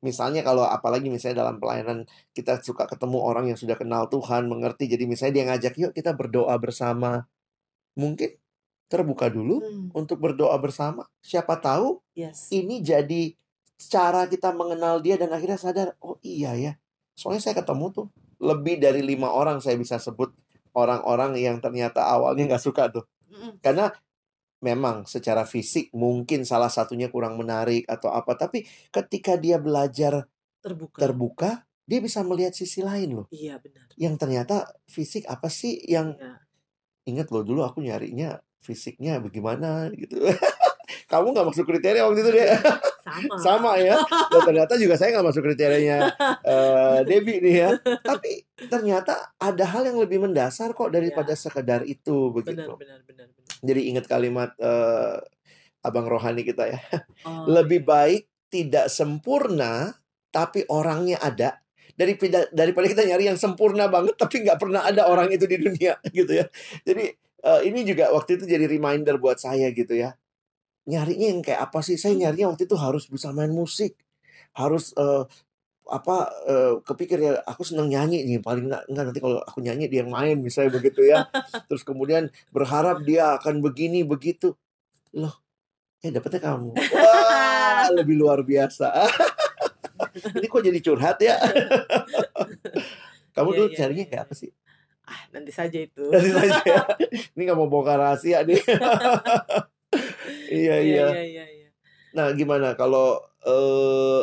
Misalnya 0.00 0.40
kalau 0.40 0.64
apalagi 0.64 1.12
misalnya 1.12 1.44
dalam 1.44 1.60
pelayanan 1.60 2.08
kita 2.32 2.64
suka 2.64 2.88
ketemu 2.88 3.20
orang 3.20 3.52
yang 3.52 3.58
sudah 3.60 3.76
kenal 3.76 4.08
Tuhan, 4.08 4.48
mengerti. 4.48 4.88
Jadi 4.88 5.04
misalnya 5.04 5.34
dia 5.36 5.44
ngajak, 5.52 5.74
yuk 5.76 5.92
kita 5.92 6.16
berdoa 6.16 6.56
bersama. 6.56 7.28
Mungkin 7.96 8.40
terbuka 8.90 9.30
dulu 9.30 9.62
Hmm, 9.62 9.88
untuk 9.94 10.18
berdoa 10.18 10.56
bersama. 10.58 11.06
Siapa 11.22 11.60
tahu 11.60 12.02
yes. 12.16 12.50
ini 12.50 12.82
jadi 12.82 13.36
cara 13.80 14.26
kita 14.26 14.50
mengenal 14.56 15.00
dia 15.04 15.20
dan 15.20 15.30
akhirnya 15.30 15.56
sadar, 15.60 15.94
oh 16.02 16.16
iya 16.24 16.56
ya. 16.56 16.72
Soalnya 17.14 17.44
saya 17.44 17.54
ketemu 17.60 17.92
tuh 17.92 18.06
lebih 18.40 18.80
dari 18.80 19.04
lima 19.04 19.28
orang 19.28 19.60
saya 19.60 19.76
bisa 19.76 20.00
sebut 20.00 20.32
orang-orang 20.72 21.36
yang 21.36 21.60
ternyata 21.60 22.02
awalnya 22.08 22.56
nggak 22.56 22.64
suka 22.64 22.88
tuh. 22.88 23.04
Mm-mm. 23.28 23.60
Karena 23.60 23.92
memang 24.60 25.08
secara 25.08 25.44
fisik 25.44 25.88
mungkin 25.92 26.44
salah 26.44 26.68
satunya 26.68 27.08
kurang 27.08 27.36
menarik 27.40 27.84
atau 27.88 28.12
apa. 28.12 28.36
Tapi 28.36 28.64
ketika 28.88 29.36
dia 29.36 29.56
belajar 29.60 30.28
Terbuka. 30.60 30.96
terbuka, 31.00 31.50
dia 31.88 31.98
bisa 31.98 32.20
melihat 32.20 32.52
sisi 32.52 32.84
lain 32.84 33.24
loh. 33.24 33.26
Iya 33.32 33.56
benar. 33.58 33.88
Yang 33.96 34.14
ternyata 34.20 34.56
fisik 34.86 35.24
apa 35.26 35.48
sih 35.48 35.80
yang 35.88 36.14
Iya. 36.14 36.36
ingat 37.08 37.32
loh 37.32 37.42
dulu 37.42 37.64
aku 37.64 37.80
nyarinya 37.80 38.38
fisiknya 38.60 39.18
bagaimana 39.18 39.88
gitu. 39.96 40.20
Kamu 41.06 41.32
nggak 41.32 41.46
masuk 41.50 41.64
kriteria 41.64 42.02
waktu 42.04 42.20
itu 42.20 42.30
deh. 42.32 42.46
Sama. 43.04 43.34
Sama 43.46 43.72
ya. 43.76 43.96
Dan 44.30 44.40
ternyata 44.44 44.74
juga 44.76 44.94
saya 44.94 45.14
nggak 45.14 45.26
masuk 45.30 45.42
kriterianya 45.44 45.98
eh 46.42 46.98
Debbie 47.04 47.40
nih 47.40 47.54
ya. 47.56 47.70
Tapi 48.00 48.44
ternyata 48.66 49.34
ada 49.36 49.64
hal 49.66 49.88
yang 49.88 49.98
lebih 49.98 50.22
mendasar 50.22 50.72
kok 50.72 50.90
daripada 50.90 51.32
Iya. 51.32 51.40
sekedar 51.40 51.80
itu 51.84 52.30
Benar, 52.30 52.34
begitu. 52.36 52.72
benar, 52.76 53.00
benar, 53.06 53.26
benar. 53.30 53.58
Jadi 53.60 53.80
ingat 53.90 54.04
kalimat 54.06 54.50
eh, 54.56 55.16
abang 55.80 56.06
rohani 56.06 56.44
kita 56.44 56.68
ya. 56.68 56.80
Oh, 57.24 57.44
Lebih 57.56 57.80
iya. 57.82 57.88
baik 57.88 58.22
tidak 58.50 58.86
sempurna 58.90 59.94
tapi 60.30 60.62
orangnya 60.68 61.18
ada 61.18 61.58
daripada 61.94 62.46
daripada 62.50 62.86
kita 62.86 63.02
nyari 63.04 63.28
yang 63.28 63.38
sempurna 63.38 63.90
banget 63.90 64.14
tapi 64.16 64.40
nggak 64.40 64.56
pernah 64.56 64.86
ada 64.86 65.04
orang 65.06 65.28
itu 65.30 65.44
di 65.44 65.58
dunia 65.58 65.98
gitu 66.16 66.32
ya. 66.32 66.46
Jadi 66.82 67.04
eh, 67.40 67.60
ini 67.66 67.80
juga 67.84 68.12
waktu 68.12 68.40
itu 68.40 68.44
jadi 68.44 68.64
reminder 68.64 69.16
buat 69.16 69.36
saya 69.36 69.68
gitu 69.72 69.94
ya. 69.94 70.14
Nyarinya 70.88 71.26
yang 71.36 71.40
kayak 71.44 71.60
apa 71.68 71.84
sih? 71.84 72.00
Saya 72.00 72.16
nyarinya 72.16 72.52
waktu 72.54 72.64
itu 72.64 72.76
harus 72.78 73.04
bisa 73.10 73.34
main 73.36 73.52
musik. 73.52 73.98
Harus 74.56 74.96
eh, 74.96 75.24
apa 75.90 76.16
eh, 76.46 76.74
kepikir 76.86 77.18
ya 77.18 77.32
aku 77.42 77.66
seneng 77.66 77.90
nyanyi 77.90 78.22
nih 78.22 78.38
paling 78.38 78.70
nggak 78.70 78.82
nggak 78.86 79.04
nanti 79.10 79.20
kalau 79.20 79.42
aku 79.42 79.58
nyanyi 79.58 79.90
dia 79.90 80.06
yang 80.06 80.12
main 80.14 80.36
misalnya 80.40 80.78
begitu 80.78 81.04
ya. 81.04 81.26
Terus 81.68 81.82
kemudian 81.84 82.30
berharap 82.54 83.04
dia 83.04 83.36
akan 83.36 83.60
begini 83.60 84.06
begitu. 84.06 84.54
Loh 85.16 85.34
eh 86.00 86.08
dapetnya 86.08 86.40
kamu. 86.40 86.72
Wah 86.72 87.84
lebih 87.98 88.16
luar 88.16 88.40
biasa. 88.40 88.88
Ini 90.40 90.48
kok 90.48 90.64
jadi 90.64 90.80
curhat 90.80 91.20
ya? 91.20 91.36
Kamu 93.36 93.52
Iya, 93.52 93.56
dulu 93.60 93.68
iya, 93.68 93.76
carinya 93.78 94.04
iya, 94.04 94.10
kayak 94.10 94.22
apa 94.26 94.34
sih? 94.34 94.50
Ah, 95.06 95.22
nanti 95.30 95.52
saja 95.52 95.78
itu. 95.78 96.02
Nanti 96.08 96.30
saja 96.32 96.86
ini 97.36 97.42
nggak 97.46 97.58
mau 97.58 97.68
bongkar 97.68 97.98
rahasia 97.98 98.42
nih 98.46 98.62
iya 100.50 100.76
Iya, 100.76 100.82
iya 100.82 101.06
iya, 101.06 101.22
iya, 101.24 101.44
iya. 101.48 101.68
nah 102.12 102.26
gimana 102.34 102.74
kalau 102.74 103.22
eh, 103.46 104.22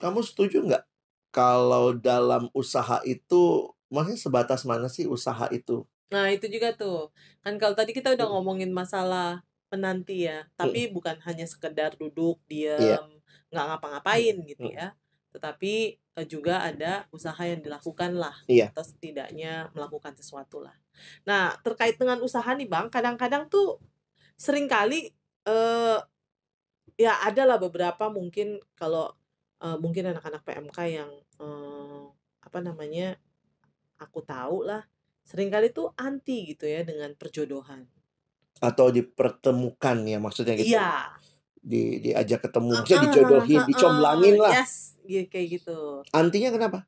kamu 0.00 0.20
setuju 0.24 0.64
nggak 0.64 0.84
kalau 1.30 1.94
dalam 1.94 2.48
usaha 2.56 2.98
itu 3.06 3.70
maksudnya 3.92 4.18
sebatas 4.18 4.64
mana 4.66 4.88
sih 4.90 5.06
usaha 5.06 5.46
itu 5.52 5.84
Nah, 6.10 6.26
itu 6.26 6.50
juga 6.50 6.74
tuh. 6.74 7.14
Kan 7.38 7.54
kalau 7.62 7.78
tadi 7.78 7.94
kita 7.94 8.10
udah 8.18 8.26
ngomongin 8.34 8.74
masalah 8.74 9.46
menanti 9.70 10.26
ya, 10.26 10.42
tapi 10.58 10.90
bukan 10.90 11.14
hanya 11.22 11.46
sekedar 11.46 11.94
duduk, 11.94 12.42
diam, 12.50 13.06
nggak 13.54 13.64
ngapa-ngapain 13.70 14.34
gitu 14.42 14.66
Mm. 14.66 14.74
ya. 14.74 14.88
Tetapi 15.30 16.02
eh, 16.18 16.26
juga 16.26 16.66
ada 16.66 17.06
usaha 17.14 17.38
yang 17.46 17.62
dilakukan 17.62 18.18
lah, 18.18 18.34
Iya. 18.50 18.74
atau 18.74 18.82
setidaknya 18.82 19.70
melakukan 19.70 20.18
sesuatu 20.18 20.58
lah. 20.58 20.74
Nah, 21.22 21.54
terkait 21.62 21.94
dengan 21.94 22.18
usaha 22.26 22.50
nih 22.58 22.66
Bang, 22.66 22.90
kadang-kadang 22.90 23.46
tuh 23.46 23.78
sering 24.34 24.66
kali 24.66 25.14
eh 25.46 25.98
ya 27.00 27.12
ada 27.24 27.42
lah 27.48 27.58
beberapa 27.60 28.12
mungkin 28.12 28.60
kalau 28.76 29.12
eh, 29.64 29.76
mungkin 29.80 30.12
anak-anak 30.12 30.42
PMK 30.44 30.78
yang 30.88 31.10
eh, 31.40 32.04
apa 32.44 32.58
namanya 32.60 33.16
aku 34.00 34.20
tahu 34.24 34.64
lah 34.68 34.82
sering 35.24 35.52
kali 35.52 35.70
tuh 35.70 35.92
anti 35.96 36.50
gitu 36.56 36.64
ya 36.66 36.82
dengan 36.82 37.12
perjodohan. 37.16 37.86
atau 38.60 38.92
dipertemukan 38.92 39.96
ya 40.04 40.20
maksudnya 40.20 40.52
gitu 40.60 40.76
Iya. 40.76 41.16
di 41.60 42.00
diajak 42.04 42.44
ketemu 42.44 42.68
Heeh, 42.72 42.80
maksudnya 42.84 43.04
dijodohin 43.08 43.56
heeh, 43.56 43.68
dicomblangin 43.72 44.36
lah 44.40 44.54
Yes, 44.60 44.72
gitu, 45.08 45.26
kayak 45.32 45.46
gitu. 45.60 45.78
antinya 46.12 46.50
kenapa 46.52 46.78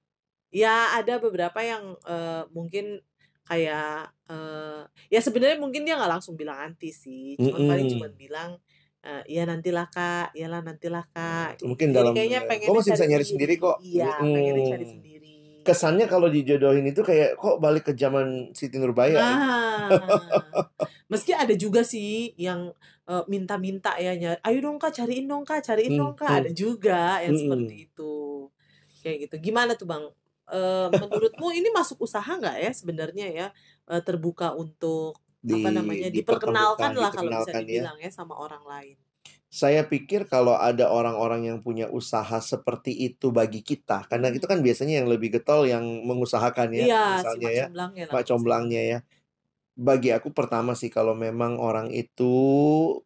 Ya 0.52 0.92
ada 1.00 1.16
beberapa 1.16 1.64
yang 1.64 1.96
eh, 2.04 2.44
mungkin 2.52 3.00
kayak 3.48 4.12
eh, 4.32 4.82
ya 5.14 5.20
sebenarnya 5.26 5.58
mungkin 5.60 5.82
dia 5.86 5.94
nggak 6.00 6.12
langsung 6.18 6.34
bilang 6.40 6.58
anti 6.66 6.88
sih, 7.02 7.36
cuman 7.44 7.62
paling 7.68 7.84
Mm-mm. 7.84 7.92
cuma 7.92 8.06
bilang 8.22 8.50
eh, 9.04 9.22
ya 9.28 9.42
nantilah 9.50 9.86
kak, 9.92 10.32
iyalah 10.38 10.60
nantilah 10.66 11.04
kak. 11.14 11.60
kayak 11.60 11.68
mungkin 11.68 11.88
gitu. 11.88 11.94
Jadi 11.96 12.00
dalam 12.00 12.14
kayaknya 12.16 12.40
eh, 12.40 12.48
pengen 12.50 12.68
kok 12.68 12.74
masih 12.78 12.92
bisa 12.96 13.04
nyari 13.10 13.26
sendiri 13.26 13.54
kok 13.60 13.76
Iya, 13.82 14.08
pengennya 14.32 14.64
cari 14.72 14.86
Mm. 14.86 14.94
sendiri. 14.94 15.36
kesannya 15.62 16.06
kalau 16.10 16.26
dijodohin 16.26 16.86
itu 16.90 17.02
kayak 17.06 17.38
kok 17.38 17.56
balik 17.62 17.84
ke 17.88 17.92
zaman 17.94 18.50
Siti 18.58 18.76
Nurbaya 18.82 19.20
ya? 19.22 19.22
Nah, 19.22 20.02
meski 21.12 21.32
ada 21.36 21.52
juga 21.54 21.82
sih 21.84 22.32
yang 22.38 22.72
minta-minta 23.28 23.98
ya, 24.00 24.16
nyari, 24.16 24.38
ayo 24.46 24.58
dong 24.64 24.78
kak, 24.80 24.92
cariin 24.96 25.26
dong 25.28 25.44
kak, 25.44 25.60
cariin 25.66 25.92
Hmm, 25.92 25.98
dong 26.00 26.14
kak. 26.16 26.30
hmm. 26.30 26.38
Ada 26.40 26.50
juga 26.54 27.20
yang 27.24 27.34
Mm-mm. 27.34 27.36
seperti 27.36 27.74
itu, 27.90 28.14
kayak 29.02 29.16
gitu. 29.28 29.34
Gimana 29.52 29.72
tuh 29.76 29.86
bang? 29.90 30.04
Eh, 30.52 30.88
menurutmu 31.00 31.48
ini 31.58 31.68
masuk 31.72 32.04
usaha 32.06 32.28
nggak 32.40 32.56
ya 32.64 32.70
sebenarnya 32.80 33.26
ya 33.38 33.46
eh, 33.92 34.02
terbuka 34.06 34.52
untuk 34.62 35.16
di 35.40 35.54
apa 35.56 35.68
namanya 35.72 36.08
diperkenalkan 36.12 36.92
lah 37.02 37.10
kalau 37.16 37.32
bisa 37.38 37.50
ya 37.56 37.58
dibilang 37.60 37.96
ya 38.04 38.10
sama 38.12 38.34
orang 38.44 38.62
lain. 38.72 38.96
saya 39.52 39.80
pikir 39.92 40.20
kalau 40.32 40.54
ada 40.68 40.88
orang-orang 40.98 41.40
yang 41.52 41.58
punya 41.66 41.86
usaha 41.98 42.38
seperti 42.52 42.92
itu 43.06 43.26
bagi 43.38 43.60
kita 43.70 44.08
karena 44.10 44.32
itu 44.36 44.46
kan 44.52 44.58
biasanya 44.66 44.94
yang 45.04 45.08
lebih 45.12 45.28
getol 45.36 45.60
yang 45.68 45.84
mengusahakan 46.08 46.70
ya 46.72 46.86
Iya, 46.86 46.96
si 47.30 47.36
misalnya 47.36 47.44
mak 47.44 47.54
ya 47.60 47.64
comblangnya 47.64 48.04
maksudnya. 48.12 48.24
comblangnya 48.30 48.80
ya 48.92 48.98
bagi 49.88 50.08
aku 50.16 50.28
pertama 50.38 50.72
sih 50.80 50.90
kalau 50.96 51.14
memang 51.16 51.52
orang 51.60 51.88
itu 51.96 52.24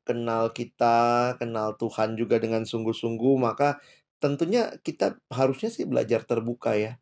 kenal 0.07 0.51
kita, 0.59 1.35
kenal 1.41 1.69
Tuhan 1.81 2.19
juga 2.21 2.37
dengan 2.45 2.63
sungguh-sungguh, 2.67 3.35
maka 3.39 3.79
tentunya 4.23 4.75
kita 4.87 5.17
harusnya 5.31 5.71
sih 5.71 5.85
belajar 5.87 6.21
terbuka 6.27 6.75
ya. 6.75 6.93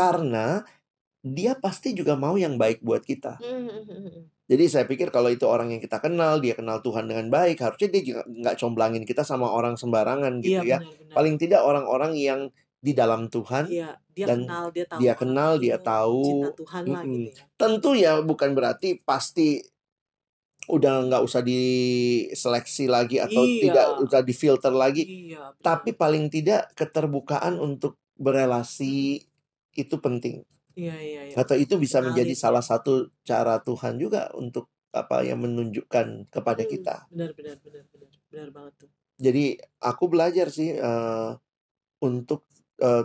Karena 0.00 0.46
dia 1.20 1.52
pasti 1.52 1.92
juga 1.92 2.16
mau 2.16 2.40
yang 2.40 2.56
baik 2.56 2.80
buat 2.80 3.04
kita. 3.04 3.36
Hmm, 3.38 3.68
hmm, 3.68 3.84
hmm. 3.84 4.20
Jadi 4.50 4.64
saya 4.66 4.82
pikir 4.82 5.12
kalau 5.12 5.30
itu 5.30 5.46
orang 5.46 5.70
yang 5.70 5.78
kita 5.78 6.00
kenal, 6.00 6.40
dia 6.40 6.56
kenal 6.56 6.80
Tuhan 6.80 7.06
dengan 7.06 7.30
baik, 7.30 7.60
harusnya 7.60 7.86
dia 7.86 8.02
juga 8.02 8.22
nggak 8.26 8.56
comblangin 8.58 9.04
kita 9.04 9.22
sama 9.22 9.46
orang 9.46 9.78
sembarangan 9.78 10.42
gitu 10.42 10.64
Iya 10.64 10.66
ya. 10.66 10.78
benar-benar. 10.82 11.14
Paling 11.14 11.34
tidak 11.38 11.60
orang-orang 11.62 12.12
yang 12.18 12.40
di 12.80 12.96
dalam 12.96 13.28
Tuhan 13.28 13.68
Iya, 13.68 13.92
dia 14.10 14.24
dan 14.26 14.48
kenal, 14.48 14.64
dia 14.72 14.84
tahu 14.88 14.98
dia 14.98 15.14
kenal, 15.14 15.50
dia 15.60 15.76
tahu. 15.78 16.20
cinta 16.24 16.50
Tuhan 16.56 16.82
lah 16.88 17.02
Mm-mm. 17.04 17.12
gitu 17.14 17.30
ya. 17.30 17.44
Tentu 17.54 17.90
ya 17.92 18.12
bukan 18.24 18.50
berarti 18.56 18.88
pasti 18.98 19.60
udah 20.66 20.94
nggak 21.06 21.22
usah 21.22 21.42
diseleksi 21.44 22.84
lagi 22.86 23.20
atau 23.20 23.42
Iya. 23.42 23.60
tidak 23.68 23.86
usah 24.02 24.20
difilter 24.22 24.72
lagi. 24.72 25.02
Iya, 25.30 25.52
benar. 25.54 25.62
Tapi 25.62 25.90
paling 25.94 26.26
tidak 26.26 26.72
keterbukaan 26.74 27.60
untuk 27.60 28.00
berelasi 28.16 29.20
itu 29.74 29.96
penting. 30.00 30.42
Iya, 30.78 30.96
iya, 31.02 31.20
iya. 31.30 31.34
Atau 31.36 31.58
itu 31.58 31.76
bisa 31.76 31.98
menjadi 32.00 32.32
salah 32.34 32.62
satu 32.62 33.10
cara 33.26 33.58
Tuhan 33.62 33.98
juga 33.98 34.30
untuk 34.34 34.70
apa 34.90 35.22
yang 35.22 35.42
menunjukkan 35.42 36.30
kepada 36.30 36.62
Hmm, 36.66 36.70
kita. 36.70 36.94
benar, 37.10 37.30
benar, 37.34 37.56
benar, 37.62 37.84
benar, 37.90 38.10
benar 38.30 38.48
banget 38.50 38.74
tuh. 38.86 38.90
Jadi 39.20 39.44
aku 39.82 40.04
belajar 40.10 40.46
sih 40.50 40.74
eh, 40.74 41.30
untuk 42.02 42.46
eh, 42.80 43.04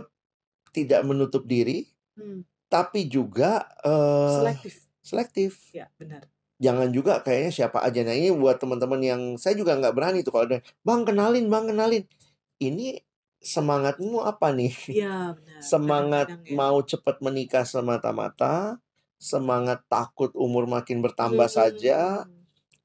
tidak 0.72 1.02
menutup 1.06 1.44
diri, 1.46 1.86
Hmm, 2.16 2.48
tapi 2.72 3.04
juga 3.06 3.68
eh, 3.84 4.32
selektif. 4.40 4.74
selektif. 5.04 5.50
Ya, 5.76 5.86
benar. 6.00 6.24
Jangan 6.56 6.88
juga 6.88 7.20
kayaknya 7.20 7.52
siapa 7.52 7.84
aja. 7.84 8.00
Nah 8.00 8.16
ini 8.16 8.32
buat 8.32 8.56
teman-teman 8.56 9.00
yang 9.04 9.22
saya 9.36 9.52
juga 9.60 9.76
nggak 9.76 9.92
berani 9.92 10.24
tuh 10.24 10.32
kalau 10.32 10.48
ada 10.48 10.58
bang 10.80 11.02
kenalin, 11.04 11.46
bang 11.52 11.64
kenalin. 11.68 12.04
Ini 12.56 12.96
semangatmu 13.52 14.18
apa 14.26 14.48
nih? 14.58 14.74
Iya, 14.92 15.06
benar. 15.36 15.62
Semangat 15.72 16.28
Kadang-kadang 16.28 16.40
ya. 16.46 16.60
mau 16.60 16.78
cepat 16.90 17.16
menikah 17.24 17.64
semata-mata, 17.66 18.78
semangat 19.18 19.80
takut 19.92 20.30
umur 20.36 20.64
makin 20.68 20.98
bertambah 21.06 21.48
Hmm, 21.48 21.56
saja, 21.58 22.28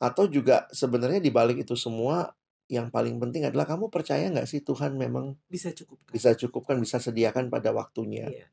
atau 0.01 0.25
juga 0.31 0.67
sebenarnya 0.73 1.21
di 1.23 1.31
balik 1.33 1.57
itu 1.65 1.75
semua 1.79 2.33
yang 2.71 2.87
paling 2.95 3.17
penting 3.23 3.43
adalah 3.49 3.67
kamu 3.69 3.91
percaya 3.93 4.25
nggak 4.33 4.47
sih 4.49 4.61
Tuhan 4.63 4.95
memang 4.97 5.35
bisa 5.53 5.69
cukupkan. 5.77 6.13
bisa 6.15 6.31
cukupkan, 6.37 6.77
bisa 6.83 6.97
sediakan 7.03 7.47
pada 7.53 7.71
waktunya. 7.75 8.27
Iya. 8.31 8.45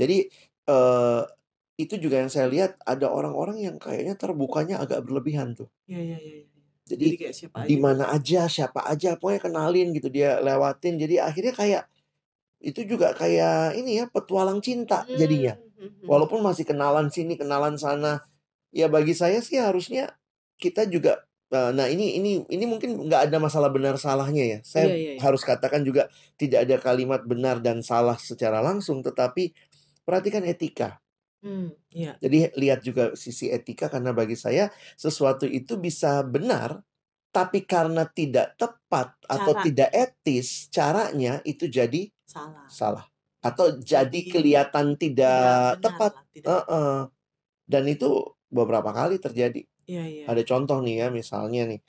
Jadi 0.00 0.18
eh, 0.70 1.22
itu 1.78 1.94
juga 2.02 2.16
yang 2.22 2.30
saya 2.32 2.48
lihat 2.50 2.72
ada 2.86 3.08
orang-orang 3.12 3.58
yang 3.66 3.76
kayaknya 3.82 4.14
terbukanya 4.18 4.76
agak 4.84 5.04
berlebihan 5.06 5.54
tuh. 5.58 5.70
Iya, 5.88 5.98
iya, 6.06 6.18
iya. 6.26 6.42
Jadi 6.88 7.04
Jadi 7.04 7.16
kayak 7.20 7.34
siapa 7.36 7.56
di 7.68 7.76
aja. 7.76 7.84
mana 7.84 8.04
aja, 8.08 8.40
siapa 8.48 8.80
aja, 8.88 9.20
pokoknya 9.20 9.40
kenalin 9.44 9.92
gitu 9.92 10.08
dia 10.08 10.40
lewatin. 10.40 10.96
Jadi 10.96 11.20
akhirnya 11.20 11.54
kayak 11.54 11.82
itu 12.58 12.80
juga 12.88 13.14
kayak 13.14 13.78
ini 13.78 14.02
ya 14.02 14.04
petualang 14.10 14.58
cinta 14.64 15.04
jadinya. 15.06 15.54
Hmm, 15.54 15.68
hmm, 15.78 15.90
hmm. 16.02 16.06
Walaupun 16.10 16.40
masih 16.42 16.64
kenalan 16.66 17.12
sini, 17.12 17.38
kenalan 17.38 17.76
sana. 17.78 18.24
Ya 18.74 18.88
bagi 18.90 19.12
saya 19.14 19.38
sih 19.44 19.56
harusnya 19.60 20.12
kita 20.60 20.84
juga 20.90 21.24
eh, 21.48 21.70
nah 21.72 21.88
ini 21.88 22.18
ini 22.20 22.44
ini 22.50 22.64
mungkin 22.68 23.08
nggak 23.08 23.30
ada 23.30 23.36
masalah 23.40 23.70
benar 23.70 23.94
salahnya 24.00 24.44
ya. 24.44 24.58
Saya 24.66 24.90
Iya, 24.90 24.96
iya, 24.96 25.12
iya. 25.16 25.20
harus 25.22 25.44
katakan 25.46 25.84
juga 25.86 26.10
tidak 26.40 26.66
ada 26.66 26.76
kalimat 26.82 27.22
benar 27.24 27.62
dan 27.62 27.80
salah 27.84 28.16
secara 28.20 28.58
langsung, 28.60 29.00
tetapi 29.04 29.54
perhatikan 30.04 30.42
etika. 30.44 30.98
Hmm, 31.38 31.70
iya. 31.94 32.18
Jadi 32.18 32.50
lihat 32.58 32.82
juga 32.82 33.14
sisi 33.14 33.46
etika 33.46 33.86
karena 33.86 34.10
bagi 34.10 34.34
saya 34.34 34.74
sesuatu 34.98 35.46
itu 35.46 35.78
bisa 35.78 36.26
benar 36.26 36.82
tapi 37.30 37.62
karena 37.62 38.08
tidak 38.08 38.56
tepat 38.58 39.14
atau 39.28 39.52
Cara. 39.54 39.62
tidak 39.62 39.90
etis 39.94 40.66
caranya 40.72 41.38
itu 41.44 41.68
jadi 41.68 42.08
Salah. 42.24 42.66
salah 42.66 43.04
atau 43.38 43.78
jadi 43.78 44.10
Jadi 44.10 44.32
kelihatan 44.34 44.98
tidak 44.98 45.78
tidak 45.78 45.78
benar 45.78 45.82
tepat. 45.84 46.12
lah, 46.18 46.24
tidak. 46.34 46.46
Heeh. 46.50 46.96
Dan 47.68 47.84
itu 47.86 48.08
beberapa 48.50 48.90
kali 48.90 49.20
terjadi. 49.22 49.62
Iya, 49.86 50.04
iya. 50.04 50.24
Ada 50.26 50.42
contoh 50.42 50.82
nih 50.82 51.04
ya 51.04 51.08
misalnya 51.14 51.62
nih 51.70 51.80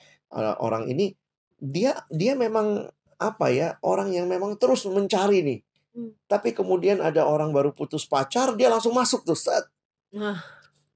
orang 0.62 0.86
ini 0.86 1.10
dia 1.58 2.06
dia 2.08 2.38
memang 2.38 2.86
apa 3.20 3.46
ya 3.52 3.76
orang 3.84 4.14
yang 4.14 4.30
memang 4.30 4.56
terus 4.56 4.86
mencari 4.86 5.42
nih. 5.42 5.58
Hmm. 5.90 6.14
Tapi 6.30 6.54
kemudian 6.54 7.02
ada 7.02 7.26
orang 7.26 7.50
baru 7.50 7.74
putus 7.74 8.06
pacar 8.06 8.54
dia 8.54 8.70
langsung 8.70 8.94
masuk 8.94 9.26
tuh 9.26 9.38
set 9.38 9.66
Nah, 10.10 10.38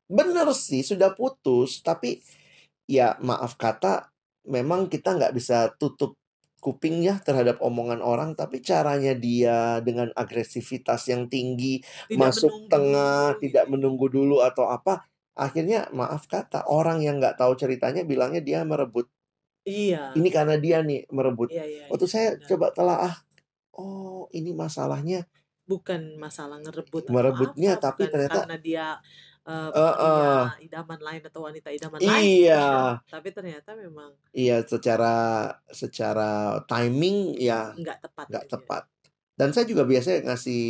Bener 0.04 0.44
sih 0.52 0.84
sudah 0.84 1.16
putus, 1.16 1.80
tapi 1.80 2.20
ya 2.84 3.16
maaf 3.24 3.56
kata 3.56 4.12
memang 4.44 4.92
kita 4.92 5.16
nggak 5.16 5.32
bisa 5.32 5.72
tutup 5.80 6.20
kuping 6.60 7.04
ya 7.04 7.20
terhadap 7.20 7.60
omongan 7.60 8.00
orang, 8.04 8.36
tapi 8.36 8.60
caranya 8.60 9.12
dia 9.16 9.80
dengan 9.80 10.12
agresivitas 10.16 11.08
yang 11.08 11.28
tinggi, 11.28 11.80
tidak 12.08 12.20
masuk 12.20 12.68
tengah, 12.68 13.36
dulu 13.36 13.40
tidak 13.40 13.64
menunggu 13.68 14.06
dulu 14.08 14.40
atau 14.40 14.68
apa, 14.72 15.04
akhirnya 15.36 15.88
maaf 15.92 16.24
kata 16.28 16.68
orang 16.68 17.04
yang 17.04 17.20
nggak 17.20 17.36
tahu 17.36 17.52
ceritanya 17.56 18.04
bilangnya 18.04 18.40
dia 18.40 18.60
merebut. 18.64 19.08
Iya. 19.64 20.12
Ini 20.12 20.28
karena 20.28 20.56
dia 20.60 20.84
nih 20.84 21.08
merebut. 21.08 21.48
Iya, 21.48 21.64
iya, 21.64 21.84
Waktu 21.88 22.06
iya, 22.08 22.12
saya 22.12 22.28
benar. 22.36 22.48
coba 22.48 22.66
telaah, 22.76 23.14
oh 23.76 24.26
ini 24.30 24.50
masalahnya 24.54 25.26
bukan 25.64 26.20
masalah 26.20 26.60
ngerebut 26.60 27.08
merebutnya, 27.08 27.80
apa, 27.80 27.90
tapi 27.90 28.04
bukan 28.04 28.12
ternyata 28.12 28.38
karena 28.44 28.58
dia 28.60 28.86
Eh, 29.44 29.52
eh. 29.52 29.68
pria 29.76 30.56
idaman 30.64 31.00
lain 31.04 31.22
atau 31.28 31.40
wanita 31.44 31.68
idaman 31.68 32.00
lain, 32.00 32.08
iya. 32.48 32.64
bukan. 32.96 33.12
Tapi 33.12 33.28
ternyata 33.28 33.70
memang 33.76 34.10
Iya, 34.32 34.64
secara 34.64 35.14
secara 35.68 36.64
timing 36.64 37.36
ya 37.36 37.76
nggak 37.76 37.98
tepat. 38.08 38.26
nggak 38.32 38.46
tepat. 38.48 38.82
Dan 39.36 39.52
saya 39.52 39.68
juga 39.68 39.84
biasanya 39.84 40.32
ngasih 40.32 40.62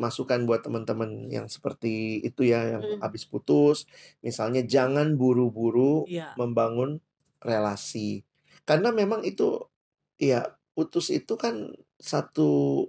masukan 0.00 0.48
buat 0.48 0.64
teman-teman 0.64 1.28
yang 1.28 1.44
seperti 1.52 2.24
itu 2.24 2.48
ya, 2.48 2.78
yang 2.78 2.82
Mm. 2.96 3.00
habis 3.04 3.28
putus, 3.28 3.84
misalnya 4.24 4.64
jangan 4.64 5.12
buru-buru 5.20 6.08
Iya. 6.08 6.32
membangun 6.40 7.04
relasi. 7.44 8.24
Karena 8.64 8.96
memang 8.96 9.28
itu 9.28 9.60
ya 10.16 10.56
putus 10.72 11.12
itu 11.12 11.36
kan 11.36 11.72
satu 12.00 12.88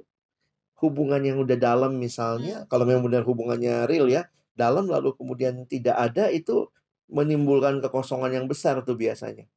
hubungan 0.83 1.23
yang 1.23 1.39
udah 1.39 1.55
dalam 1.55 1.95
misalnya, 1.95 2.67
kalau 2.67 2.83
memang 2.83 3.07
benar 3.07 3.23
hubungannya 3.23 3.87
real 3.87 4.11
ya, 4.11 4.27
dalam 4.51 4.91
lalu 4.91 5.15
kemudian 5.15 5.63
tidak 5.67 5.95
ada 5.95 6.27
itu 6.27 6.67
menimbulkan 7.07 7.79
kekosongan 7.79 8.31
yang 8.35 8.45
besar 8.51 8.83
tuh 8.83 8.99
biasanya. 8.99 9.47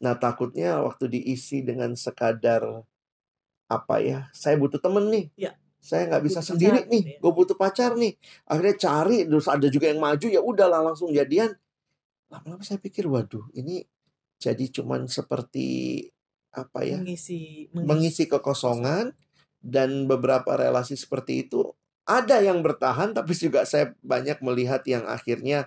Nah, 0.00 0.16
takutnya 0.16 0.80
waktu 0.84 1.08
diisi 1.08 1.64
dengan 1.64 1.92
sekadar 1.96 2.84
apa 3.68 3.96
ya, 4.00 4.28
saya 4.36 4.56
butuh 4.60 4.80
temen 4.80 5.08
nih. 5.08 5.26
Ya. 5.36 5.52
Saya 5.84 6.08
nggak 6.08 6.24
bisa 6.24 6.40
Butuh 6.40 6.48
sendiri 6.56 6.80
pacar 6.80 6.92
nih, 6.96 7.02
ya. 7.04 7.18
gue 7.20 7.32
butuh 7.36 7.56
pacar 7.60 7.90
nih. 8.00 8.12
Akhirnya 8.48 8.76
cari, 8.80 9.18
terus 9.28 9.46
ada 9.52 9.66
juga 9.68 9.86
yang 9.92 10.00
maju, 10.00 10.26
ya 10.32 10.40
udahlah 10.40 10.80
langsung 10.80 11.12
jadian. 11.12 11.52
Lama-lama 12.32 12.64
saya 12.64 12.80
pikir, 12.80 13.04
waduh, 13.04 13.44
ini 13.52 13.84
jadi 14.40 14.64
cuman 14.72 15.04
seperti 15.12 16.00
apa 16.54 16.86
ya, 16.86 16.96
Mengisi, 17.02 17.68
mengisi 17.74 18.24
kekosongan 18.24 19.10
dan 19.58 20.06
beberapa 20.06 20.54
relasi 20.54 20.94
seperti 20.94 21.44
itu 21.44 21.74
ada 22.04 22.36
yang 22.38 22.60
bertahan, 22.60 23.16
tapi 23.16 23.32
juga 23.32 23.64
saya 23.64 23.96
banyak 24.04 24.38
melihat 24.44 24.84
yang 24.84 25.08
akhirnya 25.08 25.66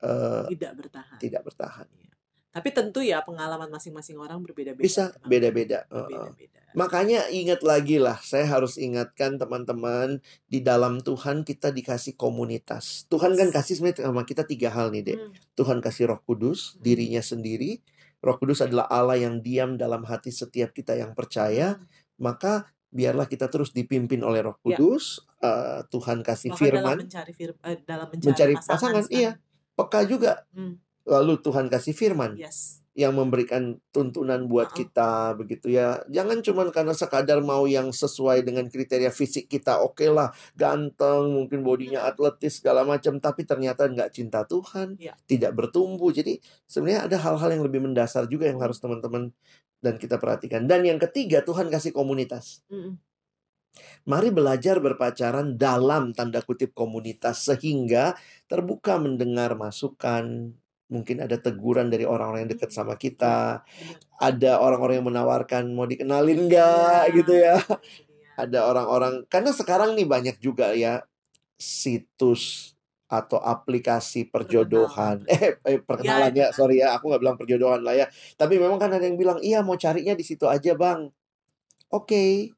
eh, 0.00 0.46
tidak 0.56 0.72
bertahan. 0.80 1.18
tidak 1.20 1.42
bertahan. 1.44 1.86
Iya. 1.92 2.12
Tapi 2.48 2.68
tentu 2.72 3.04
ya 3.04 3.20
pengalaman 3.22 3.68
masing-masing 3.68 4.16
orang 4.16 4.40
berbeda-beda. 4.40 4.80
Bisa 4.82 5.12
Kenapa? 5.12 5.28
beda-beda. 5.28 5.78
Heeh. 5.92 6.08
Berbeda-beda. 6.08 6.58
Makanya 6.72 7.20
ingat 7.32 7.60
lagi 7.64 7.96
lah, 8.00 8.16
saya 8.20 8.44
harus 8.48 8.76
ingatkan 8.76 9.36
teman-teman 9.36 10.20
di 10.48 10.60
dalam 10.60 11.00
Tuhan 11.00 11.44
kita 11.44 11.72
dikasih 11.72 12.16
komunitas. 12.16 13.04
Tuhan 13.08 13.36
kan 13.36 13.48
kasih 13.52 13.80
sebenarnya 13.80 14.08
sama 14.08 14.24
kita 14.24 14.44
tiga 14.44 14.68
hal 14.72 14.88
nih, 14.92 15.02
Dek. 15.04 15.16
Hmm, 15.20 15.32
Tuhan 15.56 15.78
kasih 15.80 16.12
Roh 16.12 16.20
Kudus, 16.24 16.76
Hmm. 16.76 16.84
dirinya 16.84 17.20
sendiri. 17.20 17.80
Roh 18.18 18.36
Kudus 18.36 18.60
adalah 18.60 18.90
Allah 18.90 19.14
yang 19.16 19.38
diam 19.38 19.78
dalam 19.78 20.02
hati 20.02 20.34
setiap 20.34 20.74
kita 20.74 20.98
yang 20.98 21.14
percaya. 21.14 21.78
hmm. 21.78 22.18
Maka 22.18 22.66
biarlah 22.88 23.28
kita 23.28 23.46
terus 23.46 23.70
dipimpin 23.70 24.20
oleh 24.20 24.42
Roh 24.42 24.58
Ya. 24.64 24.74
Kudus. 24.74 25.22
Eh, 25.38 25.80
Tuhan 25.86 26.26
kasih 26.26 26.50
Bahkan 26.50 26.58
dalam 26.58 26.74
firman, 26.82 26.96
mencari 27.06 27.32
fir- 27.32 27.58
eh, 27.62 27.78
dalam 27.86 28.10
mencari, 28.10 28.26
mencari 28.26 28.54
pasangan, 28.58 28.74
pasangan, 28.74 29.04
iya. 29.14 29.32
peka 29.72 30.00
juga. 30.02 30.42
Hmm, 30.50 30.82
Lalu 31.06 31.34
Tuhan 31.40 31.70
kasih 31.70 31.94
firman. 31.94 32.34
yes. 32.34 32.82
Yang 32.98 33.14
memberikan 33.14 33.78
tuntunan 33.94 34.50
buat 34.50 34.74
kita 34.74 35.38
begitu 35.38 35.70
ya. 35.70 36.02
Jangan 36.10 36.42
cuman 36.42 36.74
karena 36.74 36.90
sekadar 36.90 37.38
mau 37.46 37.62
yang 37.70 37.94
sesuai 37.94 38.42
dengan 38.42 38.66
kriteria 38.66 39.14
fisik 39.14 39.46
kita. 39.46 39.78
Oke 39.86 40.10
lah, 40.10 40.34
ganteng, 40.58 41.30
mungkin 41.30 41.62
bodinya 41.62 42.02
Hmm. 42.02 42.10
atletis 42.10 42.58
segala 42.58 42.82
macam, 42.82 43.22
tapi 43.22 43.46
ternyata 43.46 43.86
nggak 43.86 44.10
cinta 44.10 44.42
Tuhan, 44.42 44.98
Ya. 44.98 45.14
tidak 45.30 45.54
bertumbuh. 45.54 46.10
Jadi 46.10 46.42
sebenarnya 46.66 47.06
ada 47.06 47.16
hal-hal 47.22 47.54
yang 47.54 47.62
lebih 47.62 47.86
mendasar 47.86 48.26
juga 48.26 48.50
yang 48.50 48.58
harus 48.58 48.82
teman-teman 48.82 49.30
dan 49.78 49.94
kita 49.94 50.18
perhatikan. 50.18 50.66
Dan 50.66 50.82
yang 50.82 50.98
ketiga, 50.98 51.46
Tuhan 51.46 51.70
kasih 51.70 51.94
komunitas. 51.94 52.66
Mm-mm. 52.66 52.98
Mari 54.10 54.34
belajar 54.34 54.82
berpacaran 54.82 55.54
dalam 55.54 56.10
tanda 56.10 56.42
kutip 56.42 56.74
komunitas 56.74 57.46
sehingga 57.46 58.18
terbuka 58.50 58.98
mendengar 58.98 59.54
masukan, 59.54 60.50
mungkin 60.88 61.20
ada 61.20 61.36
teguran 61.36 61.92
dari 61.92 62.08
orang-orang 62.08 62.48
yang 62.48 62.52
dekat 62.56 62.72
sama 62.72 62.96
kita, 62.96 63.60
Benar. 63.60 63.96
ada 64.18 64.52
orang-orang 64.64 64.94
yang 65.00 65.08
menawarkan 65.08 65.64
mau 65.72 65.84
dikenalin 65.84 66.48
nggak 66.48 67.02
Iya, 67.12 67.16
gitu 67.16 67.32
ya. 67.36 67.56
dia. 67.60 67.76
Ada 68.38 68.58
orang-orang 68.70 69.26
karena 69.28 69.50
sekarang 69.52 69.94
nih 69.98 70.08
banyak 70.08 70.36
juga 70.40 70.72
ya 70.72 71.04
situs 71.58 72.72
atau 73.08 73.40
aplikasi 73.40 74.28
perjodohan. 74.28 75.24
Eh, 75.28 75.56
eh 75.64 75.80
perkenalan 75.80 76.32
ya, 76.36 76.52
Ya, 76.52 76.54
sorry 76.54 76.84
ya, 76.84 76.92
aku 76.92 77.08
nggak 77.08 77.22
bilang 77.24 77.38
perjodohan 77.40 77.80
lah 77.80 77.96
ya. 77.96 78.06
Tapi 78.36 78.60
memang 78.60 78.76
kan 78.76 78.92
ada 78.92 79.02
yang 79.02 79.16
bilang, 79.16 79.40
iya 79.40 79.64
mau 79.64 79.80
carinya 79.80 80.12
di 80.12 80.22
situ 80.22 80.44
aja 80.44 80.76
bang. 80.76 81.08
Oke, 81.88 82.52